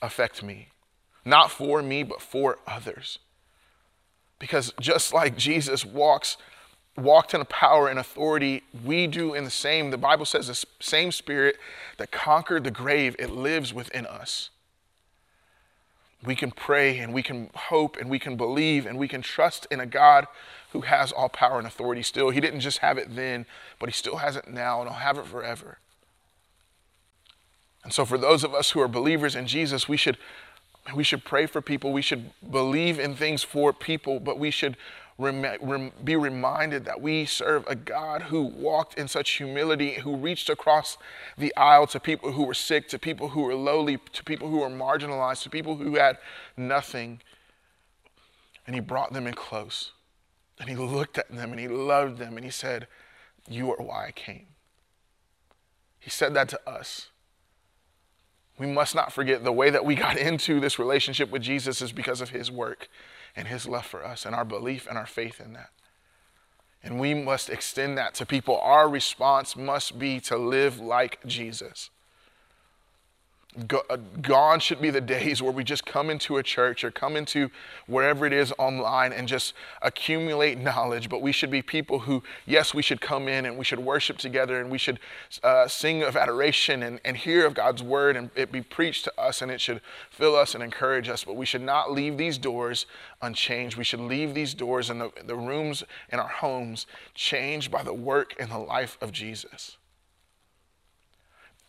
affect 0.00 0.42
me? 0.42 0.68
Not 1.24 1.50
for 1.50 1.82
me, 1.82 2.02
but 2.02 2.22
for 2.22 2.58
others. 2.66 3.18
Because 4.40 4.72
just 4.80 5.12
like 5.14 5.36
Jesus 5.36 5.84
walks, 5.84 6.36
walked 6.96 7.34
in 7.34 7.40
a 7.40 7.44
power 7.44 7.88
and 7.88 8.00
authority, 8.00 8.64
we 8.84 9.06
do 9.06 9.34
in 9.34 9.44
the 9.44 9.50
same. 9.50 9.90
The 9.90 9.98
Bible 9.98 10.24
says 10.24 10.48
the 10.48 10.64
same 10.80 11.12
spirit 11.12 11.56
that 11.98 12.10
conquered 12.10 12.64
the 12.64 12.72
grave, 12.72 13.14
it 13.20 13.30
lives 13.30 13.72
within 13.72 14.06
us. 14.06 14.50
We 16.24 16.34
can 16.34 16.50
pray 16.50 16.98
and 16.98 17.14
we 17.14 17.22
can 17.22 17.50
hope 17.54 17.96
and 17.96 18.10
we 18.10 18.18
can 18.18 18.36
believe 18.36 18.86
and 18.86 18.98
we 18.98 19.08
can 19.08 19.22
trust 19.22 19.66
in 19.70 19.78
a 19.78 19.86
God 19.86 20.26
who 20.72 20.82
has 20.82 21.12
all 21.12 21.28
power 21.28 21.58
and 21.58 21.66
authority 21.66 22.02
still. 22.02 22.30
He 22.30 22.40
didn't 22.40 22.60
just 22.60 22.78
have 22.78 22.98
it 22.98 23.14
then, 23.14 23.46
but 23.78 23.88
he 23.88 23.92
still 23.92 24.16
has 24.16 24.36
it 24.36 24.48
now 24.48 24.80
and 24.80 24.90
he'll 24.90 24.98
have 24.98 25.18
it 25.18 25.26
forever. 25.26 25.78
And 27.82 27.92
so, 27.92 28.04
for 28.04 28.18
those 28.18 28.44
of 28.44 28.54
us 28.54 28.70
who 28.70 28.80
are 28.80 28.88
believers 28.88 29.34
in 29.34 29.46
Jesus, 29.46 29.88
we 29.88 29.96
should 29.96 30.18
we 30.94 31.04
should 31.04 31.24
pray 31.24 31.46
for 31.46 31.60
people. 31.60 31.92
We 31.92 32.02
should 32.02 32.30
believe 32.50 32.98
in 32.98 33.14
things 33.14 33.42
for 33.42 33.72
people, 33.72 34.20
but 34.20 34.38
we 34.38 34.50
should 34.50 34.76
be 35.18 36.16
reminded 36.16 36.86
that 36.86 37.00
we 37.00 37.26
serve 37.26 37.64
a 37.66 37.74
God 37.74 38.22
who 38.22 38.42
walked 38.42 38.94
in 38.94 39.06
such 39.06 39.30
humility, 39.32 39.94
who 39.94 40.16
reached 40.16 40.48
across 40.48 40.96
the 41.36 41.54
aisle 41.56 41.86
to 41.88 42.00
people 42.00 42.32
who 42.32 42.44
were 42.44 42.54
sick, 42.54 42.88
to 42.88 42.98
people 42.98 43.28
who 43.28 43.42
were 43.42 43.54
lowly, 43.54 43.98
to 44.12 44.24
people 44.24 44.48
who 44.48 44.60
were 44.60 44.70
marginalized, 44.70 45.42
to 45.42 45.50
people 45.50 45.76
who 45.76 45.96
had 45.96 46.16
nothing. 46.56 47.20
And 48.66 48.74
he 48.74 48.80
brought 48.80 49.12
them 49.12 49.26
in 49.26 49.34
close. 49.34 49.92
And 50.58 50.68
he 50.68 50.76
looked 50.76 51.18
at 51.18 51.30
them 51.30 51.50
and 51.50 51.60
he 51.60 51.68
loved 51.68 52.18
them 52.18 52.36
and 52.36 52.44
he 52.44 52.50
said, 52.50 52.86
You 53.48 53.70
are 53.72 53.82
why 53.82 54.06
I 54.06 54.12
came. 54.12 54.46
He 55.98 56.08
said 56.08 56.32
that 56.34 56.48
to 56.50 56.68
us 56.68 57.08
we 58.60 58.66
must 58.66 58.94
not 58.94 59.10
forget 59.10 59.42
the 59.42 59.50
way 59.50 59.70
that 59.70 59.86
we 59.86 59.94
got 59.94 60.16
into 60.28 60.60
this 60.60 60.78
relationship 60.78 61.30
with 61.30 61.42
Jesus 61.42 61.80
is 61.80 61.92
because 61.92 62.20
of 62.20 62.28
his 62.28 62.50
work 62.50 62.88
and 63.34 63.48
his 63.48 63.66
love 63.66 63.86
for 63.86 64.04
us 64.04 64.26
and 64.26 64.34
our 64.34 64.44
belief 64.44 64.86
and 64.86 64.98
our 64.98 65.06
faith 65.06 65.40
in 65.40 65.54
that. 65.54 65.70
And 66.82 67.00
we 67.00 67.14
must 67.14 67.48
extend 67.48 67.96
that 67.96 68.14
to 68.16 68.26
people. 68.26 68.60
Our 68.60 68.88
response 68.88 69.56
must 69.56 69.98
be 69.98 70.20
to 70.20 70.36
live 70.36 70.78
like 70.78 71.24
Jesus. 71.26 71.88
Uh, 73.58 73.96
gone 74.22 74.60
should 74.60 74.80
be 74.80 74.90
the 74.90 75.00
days 75.00 75.42
where 75.42 75.50
we 75.50 75.64
just 75.64 75.84
come 75.84 76.08
into 76.08 76.36
a 76.36 76.42
church 76.42 76.84
or 76.84 76.92
come 76.92 77.16
into 77.16 77.50
wherever 77.88 78.24
it 78.24 78.32
is 78.32 78.52
online 78.58 79.12
and 79.12 79.26
just 79.26 79.54
accumulate 79.82 80.56
knowledge. 80.56 81.08
But 81.08 81.20
we 81.20 81.32
should 81.32 81.50
be 81.50 81.60
people 81.60 81.98
who, 81.98 82.22
yes, 82.46 82.74
we 82.74 82.82
should 82.82 83.00
come 83.00 83.26
in 83.26 83.46
and 83.46 83.58
we 83.58 83.64
should 83.64 83.80
worship 83.80 84.18
together 84.18 84.60
and 84.60 84.70
we 84.70 84.78
should 84.78 85.00
uh, 85.42 85.66
sing 85.66 86.04
of 86.04 86.16
adoration 86.16 86.84
and, 86.84 87.00
and 87.04 87.16
hear 87.16 87.44
of 87.44 87.54
God's 87.54 87.82
word 87.82 88.16
and 88.16 88.30
it 88.36 88.52
be 88.52 88.62
preached 88.62 89.02
to 89.04 89.20
us 89.20 89.42
and 89.42 89.50
it 89.50 89.60
should 89.60 89.80
fill 90.10 90.36
us 90.36 90.54
and 90.54 90.62
encourage 90.62 91.08
us. 91.08 91.24
But 91.24 91.34
we 91.34 91.44
should 91.44 91.62
not 91.62 91.90
leave 91.90 92.18
these 92.18 92.38
doors 92.38 92.86
unchanged. 93.20 93.76
We 93.76 93.84
should 93.84 94.00
leave 94.00 94.32
these 94.32 94.54
doors 94.54 94.90
and 94.90 95.00
the, 95.00 95.10
the 95.24 95.34
rooms 95.34 95.82
in 96.10 96.20
our 96.20 96.28
homes 96.28 96.86
changed 97.14 97.72
by 97.72 97.82
the 97.82 97.94
work 97.94 98.36
and 98.38 98.48
the 98.48 98.58
life 98.58 98.96
of 99.00 99.10
Jesus 99.10 99.76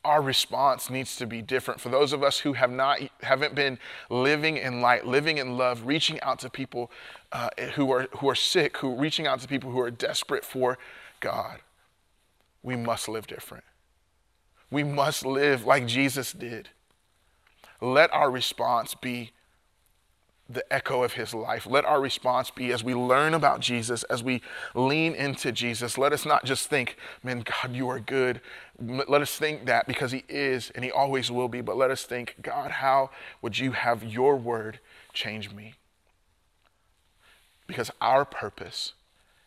our 0.03 0.21
response 0.21 0.89
needs 0.89 1.15
to 1.17 1.27
be 1.27 1.41
different. 1.41 1.79
For 1.79 1.89
those 1.89 2.11
of 2.11 2.23
us 2.23 2.39
who 2.39 2.53
have 2.53 2.71
not 2.71 2.99
haven't 3.21 3.53
been 3.53 3.77
living 4.09 4.57
in 4.57 4.81
light 4.81 5.05
living 5.05 5.37
in 5.37 5.57
love 5.57 5.85
reaching 5.85 6.19
out 6.21 6.39
to 6.39 6.49
people 6.49 6.91
uh, 7.31 7.49
who 7.75 7.91
are 7.91 8.07
who 8.17 8.29
are 8.29 8.35
sick 8.35 8.77
who 8.77 8.95
reaching 8.95 9.27
out 9.27 9.39
to 9.41 9.47
people 9.47 9.71
who 9.71 9.79
are 9.79 9.91
desperate 9.91 10.43
for 10.43 10.77
god 11.19 11.59
we 12.63 12.75
must 12.75 13.07
live 13.07 13.27
different. 13.27 13.63
We 14.69 14.83
must 14.83 15.25
live 15.25 15.65
like 15.65 15.87
jesus 15.87 16.31
did. 16.31 16.69
Let 17.79 18.13
our 18.13 18.29
response 18.29 18.95
be 18.95 19.31
the 20.53 20.73
echo 20.73 21.03
of 21.03 21.13
his 21.13 21.33
life. 21.33 21.65
Let 21.65 21.85
our 21.85 22.01
response 22.01 22.51
be 22.51 22.71
as 22.71 22.83
we 22.83 22.93
learn 22.93 23.33
about 23.33 23.59
Jesus, 23.59 24.03
as 24.03 24.23
we 24.23 24.41
lean 24.75 25.13
into 25.15 25.51
Jesus, 25.51 25.97
let 25.97 26.13
us 26.13 26.25
not 26.25 26.45
just 26.45 26.69
think, 26.69 26.97
man, 27.23 27.43
God, 27.43 27.75
you 27.75 27.89
are 27.89 27.99
good. 27.99 28.41
Let 28.79 29.21
us 29.21 29.37
think 29.37 29.65
that 29.65 29.87
because 29.87 30.11
he 30.11 30.23
is 30.29 30.71
and 30.75 30.83
he 30.83 30.91
always 30.91 31.31
will 31.31 31.47
be, 31.47 31.61
but 31.61 31.77
let 31.77 31.91
us 31.91 32.03
think, 32.03 32.35
God, 32.41 32.71
how 32.71 33.11
would 33.41 33.59
you 33.59 33.71
have 33.71 34.03
your 34.03 34.35
word 34.35 34.79
change 35.13 35.51
me? 35.51 35.75
Because 37.67 37.91
our 38.01 38.25
purpose 38.25 38.93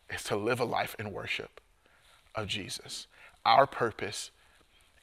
is 0.09 0.23
to 0.23 0.35
live 0.35 0.59
a 0.59 0.65
life 0.65 0.95
in 0.99 1.11
worship. 1.11 1.61
of 2.35 2.47
Jesus. 2.47 3.07
Our 3.45 3.65
purpose 3.65 4.31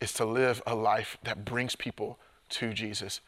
is 0.01 0.13
to 0.15 0.25
live 0.25 0.63
a 0.67 0.75
life 0.75 1.17
that 1.25 1.45
brings 1.45 1.77
people 1.77 2.19
to 2.51 2.73
Jesus. 2.73 3.21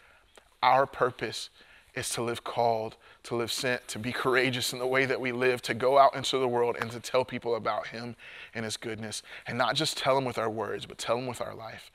Our 0.62 0.86
purpose 0.86 1.50
is 1.94 2.10
to 2.10 2.22
live 2.22 2.44
called, 2.44 2.96
to 3.24 3.36
live 3.36 3.52
sent, 3.52 3.86
to 3.88 3.98
be 3.98 4.12
courageous 4.12 4.72
in 4.72 4.78
the 4.78 4.86
way 4.86 5.04
that 5.04 5.20
we 5.20 5.32
live, 5.32 5.62
to 5.62 5.74
go 5.74 5.98
out 5.98 6.14
into 6.14 6.38
the 6.38 6.48
world 6.48 6.76
and 6.80 6.90
to 6.90 7.00
tell 7.00 7.24
people 7.24 7.54
about 7.54 7.88
Him 7.88 8.16
and 8.54 8.64
His 8.64 8.76
goodness. 8.76 9.22
And 9.46 9.56
not 9.56 9.74
just 9.76 9.96
tell 9.96 10.14
them 10.14 10.24
with 10.24 10.38
our 10.38 10.50
words, 10.50 10.86
but 10.86 10.98
tell 10.98 11.16
them 11.16 11.26
with 11.26 11.40
our 11.40 11.54
life. 11.54 11.90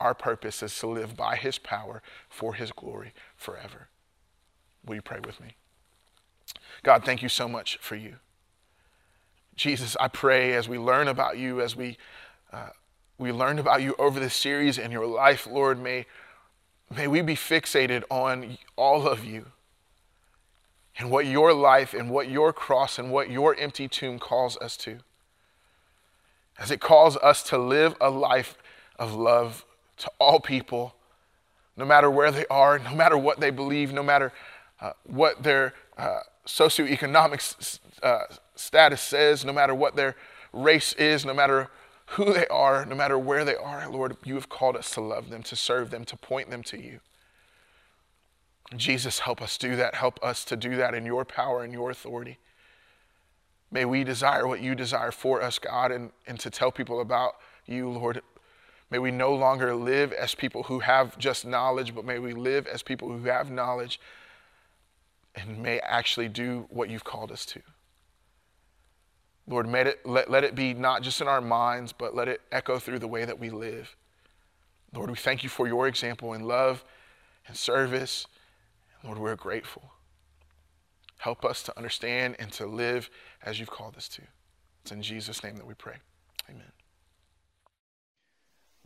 Our 0.00 0.14
purpose 0.14 0.62
is 0.62 0.76
to 0.80 0.86
live 0.86 1.16
by 1.16 1.36
His 1.36 1.58
power 1.58 2.02
for 2.28 2.54
His 2.54 2.72
glory 2.72 3.12
forever. 3.36 3.88
Will 4.84 4.96
you 4.96 5.02
pray 5.02 5.20
with 5.24 5.40
me? 5.40 5.56
God, 6.82 7.04
thank 7.04 7.22
you 7.22 7.28
so 7.28 7.48
much 7.48 7.78
for 7.80 7.96
you. 7.96 8.16
Jesus, 9.56 9.96
I 10.00 10.08
pray 10.08 10.52
as 10.52 10.68
we 10.68 10.78
learn 10.78 11.08
about 11.08 11.38
you, 11.38 11.60
as 11.60 11.76
we, 11.76 11.96
uh, 12.52 12.70
we 13.18 13.30
learned 13.30 13.60
about 13.60 13.82
you 13.82 13.94
over 13.98 14.18
this 14.18 14.34
series 14.34 14.78
and 14.78 14.92
your 14.92 15.06
life, 15.06 15.46
Lord, 15.46 15.80
may, 15.80 16.06
may 16.94 17.06
we 17.06 17.22
be 17.22 17.34
fixated 17.34 18.02
on 18.10 18.58
all 18.76 19.06
of 19.06 19.24
you 19.24 19.46
and 20.98 21.10
what 21.10 21.26
your 21.26 21.52
life 21.52 21.94
and 21.94 22.10
what 22.10 22.28
your 22.28 22.52
cross 22.52 22.98
and 22.98 23.10
what 23.10 23.30
your 23.30 23.54
empty 23.56 23.88
tomb 23.88 24.18
calls 24.18 24.56
us 24.58 24.76
to. 24.76 24.98
As 26.58 26.70
it 26.70 26.80
calls 26.80 27.16
us 27.16 27.42
to 27.44 27.58
live 27.58 27.96
a 28.00 28.10
life 28.10 28.56
of 28.98 29.14
love 29.14 29.64
to 29.98 30.10
all 30.20 30.38
people, 30.38 30.94
no 31.76 31.84
matter 31.84 32.08
where 32.10 32.30
they 32.30 32.46
are, 32.46 32.78
no 32.78 32.94
matter 32.94 33.18
what 33.18 33.40
they 33.40 33.50
believe, 33.50 33.92
no 33.92 34.02
matter 34.02 34.32
uh, 34.80 34.92
what 35.04 35.42
their 35.42 35.74
uh, 35.98 36.20
socioeconomic 36.46 37.80
uh, 38.02 38.20
status 38.54 39.00
says, 39.00 39.44
no 39.44 39.52
matter 39.52 39.74
what 39.74 39.96
their 39.96 40.14
race 40.52 40.92
is, 40.92 41.24
no 41.24 41.34
matter 41.34 41.68
who 42.14 42.32
they 42.32 42.46
are, 42.46 42.84
no 42.86 42.94
matter 42.94 43.18
where 43.18 43.44
they 43.44 43.56
are, 43.56 43.88
Lord, 43.90 44.16
you 44.24 44.34
have 44.34 44.48
called 44.48 44.76
us 44.76 44.90
to 44.94 45.00
love 45.00 45.30
them, 45.30 45.42
to 45.44 45.56
serve 45.56 45.90
them, 45.90 46.04
to 46.04 46.16
point 46.16 46.50
them 46.50 46.62
to 46.64 46.80
you. 46.80 47.00
Jesus, 48.76 49.20
help 49.20 49.42
us 49.42 49.58
do 49.58 49.76
that. 49.76 49.94
Help 49.94 50.22
us 50.22 50.44
to 50.46 50.56
do 50.56 50.76
that 50.76 50.94
in 50.94 51.04
your 51.04 51.24
power 51.24 51.62
and 51.62 51.72
your 51.72 51.90
authority. 51.90 52.38
May 53.70 53.84
we 53.84 54.04
desire 54.04 54.46
what 54.46 54.60
you 54.60 54.74
desire 54.74 55.10
for 55.10 55.42
us, 55.42 55.58
God, 55.58 55.90
and, 55.90 56.12
and 56.26 56.38
to 56.40 56.50
tell 56.50 56.70
people 56.70 57.00
about 57.00 57.34
you, 57.66 57.88
Lord. 57.90 58.22
May 58.90 58.98
we 58.98 59.10
no 59.10 59.34
longer 59.34 59.74
live 59.74 60.12
as 60.12 60.34
people 60.34 60.64
who 60.64 60.78
have 60.80 61.18
just 61.18 61.44
knowledge, 61.44 61.94
but 61.94 62.04
may 62.04 62.20
we 62.20 62.32
live 62.32 62.66
as 62.68 62.82
people 62.82 63.08
who 63.08 63.24
have 63.24 63.50
knowledge 63.50 64.00
and 65.34 65.60
may 65.60 65.80
actually 65.80 66.28
do 66.28 66.66
what 66.70 66.88
you've 66.88 67.02
called 67.02 67.32
us 67.32 67.44
to. 67.46 67.60
Lord, 69.46 69.68
it, 69.74 70.06
let, 70.06 70.30
let 70.30 70.44
it 70.44 70.54
be 70.54 70.72
not 70.72 71.02
just 71.02 71.20
in 71.20 71.28
our 71.28 71.40
minds, 71.40 71.92
but 71.92 72.14
let 72.14 72.28
it 72.28 72.40
echo 72.50 72.78
through 72.78 72.98
the 72.98 73.08
way 73.08 73.24
that 73.24 73.38
we 73.38 73.50
live. 73.50 73.94
Lord, 74.94 75.10
we 75.10 75.16
thank 75.16 75.42
you 75.42 75.48
for 75.48 75.66
your 75.66 75.86
example 75.86 76.32
in 76.32 76.42
love 76.42 76.84
and 77.46 77.56
service. 77.56 78.26
Lord, 79.02 79.18
we're 79.18 79.36
grateful. 79.36 79.92
Help 81.18 81.44
us 81.44 81.62
to 81.64 81.76
understand 81.76 82.36
and 82.38 82.50
to 82.52 82.66
live 82.66 83.10
as 83.42 83.58
you've 83.58 83.70
called 83.70 83.96
us 83.96 84.08
to. 84.08 84.22
It's 84.82 84.92
in 84.92 85.02
Jesus' 85.02 85.42
name 85.42 85.56
that 85.56 85.66
we 85.66 85.74
pray. 85.74 85.96
Amen. 86.48 86.72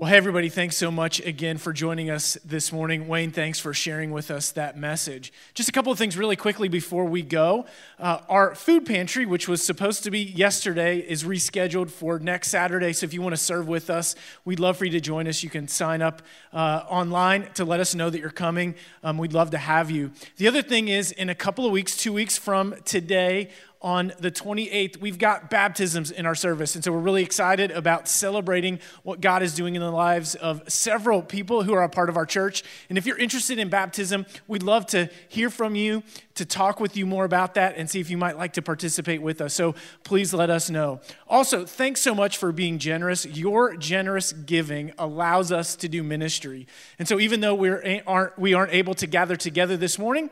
Well, 0.00 0.08
hey, 0.08 0.16
everybody, 0.16 0.48
thanks 0.48 0.76
so 0.76 0.92
much 0.92 1.18
again 1.18 1.58
for 1.58 1.72
joining 1.72 2.08
us 2.08 2.38
this 2.44 2.70
morning. 2.70 3.08
Wayne, 3.08 3.32
thanks 3.32 3.58
for 3.58 3.74
sharing 3.74 4.12
with 4.12 4.30
us 4.30 4.52
that 4.52 4.78
message. 4.78 5.32
Just 5.54 5.68
a 5.68 5.72
couple 5.72 5.90
of 5.90 5.98
things 5.98 6.16
really 6.16 6.36
quickly 6.36 6.68
before 6.68 7.04
we 7.04 7.20
go. 7.20 7.66
Uh, 7.98 8.20
our 8.28 8.54
food 8.54 8.86
pantry, 8.86 9.26
which 9.26 9.48
was 9.48 9.60
supposed 9.60 10.04
to 10.04 10.12
be 10.12 10.20
yesterday, 10.20 10.98
is 10.98 11.24
rescheduled 11.24 11.90
for 11.90 12.20
next 12.20 12.50
Saturday. 12.50 12.92
So 12.92 13.06
if 13.06 13.12
you 13.12 13.20
want 13.20 13.32
to 13.32 13.42
serve 13.42 13.66
with 13.66 13.90
us, 13.90 14.14
we'd 14.44 14.60
love 14.60 14.76
for 14.76 14.84
you 14.84 14.92
to 14.92 15.00
join 15.00 15.26
us. 15.26 15.42
You 15.42 15.50
can 15.50 15.66
sign 15.66 16.00
up 16.00 16.22
uh, 16.52 16.84
online 16.88 17.50
to 17.54 17.64
let 17.64 17.80
us 17.80 17.92
know 17.92 18.08
that 18.08 18.20
you're 18.20 18.30
coming. 18.30 18.76
Um, 19.02 19.18
we'd 19.18 19.32
love 19.32 19.50
to 19.50 19.58
have 19.58 19.90
you. 19.90 20.12
The 20.36 20.46
other 20.46 20.62
thing 20.62 20.86
is, 20.86 21.10
in 21.10 21.28
a 21.28 21.34
couple 21.34 21.66
of 21.66 21.72
weeks, 21.72 21.96
two 21.96 22.12
weeks 22.12 22.38
from 22.38 22.76
today, 22.84 23.50
on 23.80 24.12
the 24.18 24.30
28th, 24.30 24.96
we've 25.00 25.18
got 25.18 25.50
baptisms 25.50 26.10
in 26.10 26.26
our 26.26 26.34
service. 26.34 26.74
And 26.74 26.82
so 26.82 26.90
we're 26.90 26.98
really 26.98 27.22
excited 27.22 27.70
about 27.70 28.08
celebrating 28.08 28.80
what 29.04 29.20
God 29.20 29.42
is 29.42 29.54
doing 29.54 29.76
in 29.76 29.80
the 29.80 29.90
lives 29.90 30.34
of 30.34 30.62
several 30.70 31.22
people 31.22 31.62
who 31.62 31.72
are 31.74 31.84
a 31.84 31.88
part 31.88 32.08
of 32.08 32.16
our 32.16 32.26
church. 32.26 32.64
And 32.88 32.98
if 32.98 33.06
you're 33.06 33.18
interested 33.18 33.58
in 33.58 33.68
baptism, 33.68 34.26
we'd 34.48 34.64
love 34.64 34.86
to 34.86 35.08
hear 35.28 35.48
from 35.48 35.76
you, 35.76 36.02
to 36.34 36.44
talk 36.44 36.80
with 36.80 36.96
you 36.96 37.06
more 37.06 37.24
about 37.24 37.54
that, 37.54 37.76
and 37.76 37.88
see 37.88 38.00
if 38.00 38.10
you 38.10 38.18
might 38.18 38.36
like 38.36 38.54
to 38.54 38.62
participate 38.62 39.22
with 39.22 39.40
us. 39.40 39.54
So 39.54 39.76
please 40.02 40.34
let 40.34 40.50
us 40.50 40.68
know. 40.68 41.00
Also, 41.28 41.64
thanks 41.64 42.00
so 42.00 42.16
much 42.16 42.36
for 42.36 42.50
being 42.50 42.78
generous. 42.78 43.26
Your 43.26 43.76
generous 43.76 44.32
giving 44.32 44.92
allows 44.98 45.52
us 45.52 45.76
to 45.76 45.88
do 45.88 46.02
ministry. 46.02 46.66
And 46.98 47.06
so 47.06 47.20
even 47.20 47.40
though 47.40 47.54
we 47.54 48.00
aren't, 48.00 48.38
we 48.38 48.54
aren't 48.54 48.72
able 48.72 48.94
to 48.94 49.06
gather 49.06 49.36
together 49.36 49.76
this 49.76 50.00
morning, 50.00 50.30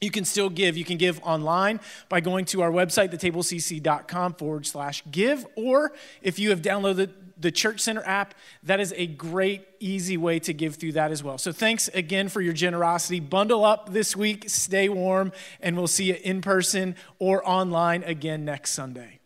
you 0.00 0.10
can 0.10 0.24
still 0.24 0.48
give. 0.48 0.76
You 0.76 0.84
can 0.84 0.96
give 0.96 1.20
online 1.22 1.80
by 2.08 2.20
going 2.20 2.46
to 2.46 2.62
our 2.62 2.70
website, 2.70 3.12
thetablecc.com 3.12 4.34
forward 4.34 4.66
slash 4.66 5.02
give. 5.10 5.46
Or 5.56 5.92
if 6.22 6.38
you 6.38 6.50
have 6.50 6.62
downloaded 6.62 7.10
the 7.38 7.50
Church 7.50 7.80
Center 7.80 8.02
app, 8.04 8.34
that 8.62 8.80
is 8.80 8.94
a 8.96 9.06
great, 9.06 9.66
easy 9.78 10.16
way 10.16 10.38
to 10.40 10.52
give 10.52 10.76
through 10.76 10.92
that 10.92 11.10
as 11.10 11.22
well. 11.22 11.38
So 11.38 11.52
thanks 11.52 11.88
again 11.88 12.28
for 12.28 12.40
your 12.40 12.52
generosity. 12.52 13.20
Bundle 13.20 13.64
up 13.64 13.92
this 13.92 14.16
week, 14.16 14.48
stay 14.48 14.88
warm, 14.88 15.32
and 15.60 15.76
we'll 15.76 15.86
see 15.86 16.04
you 16.04 16.16
in 16.22 16.40
person 16.40 16.96
or 17.18 17.46
online 17.48 18.02
again 18.04 18.44
next 18.44 18.72
Sunday. 18.72 19.19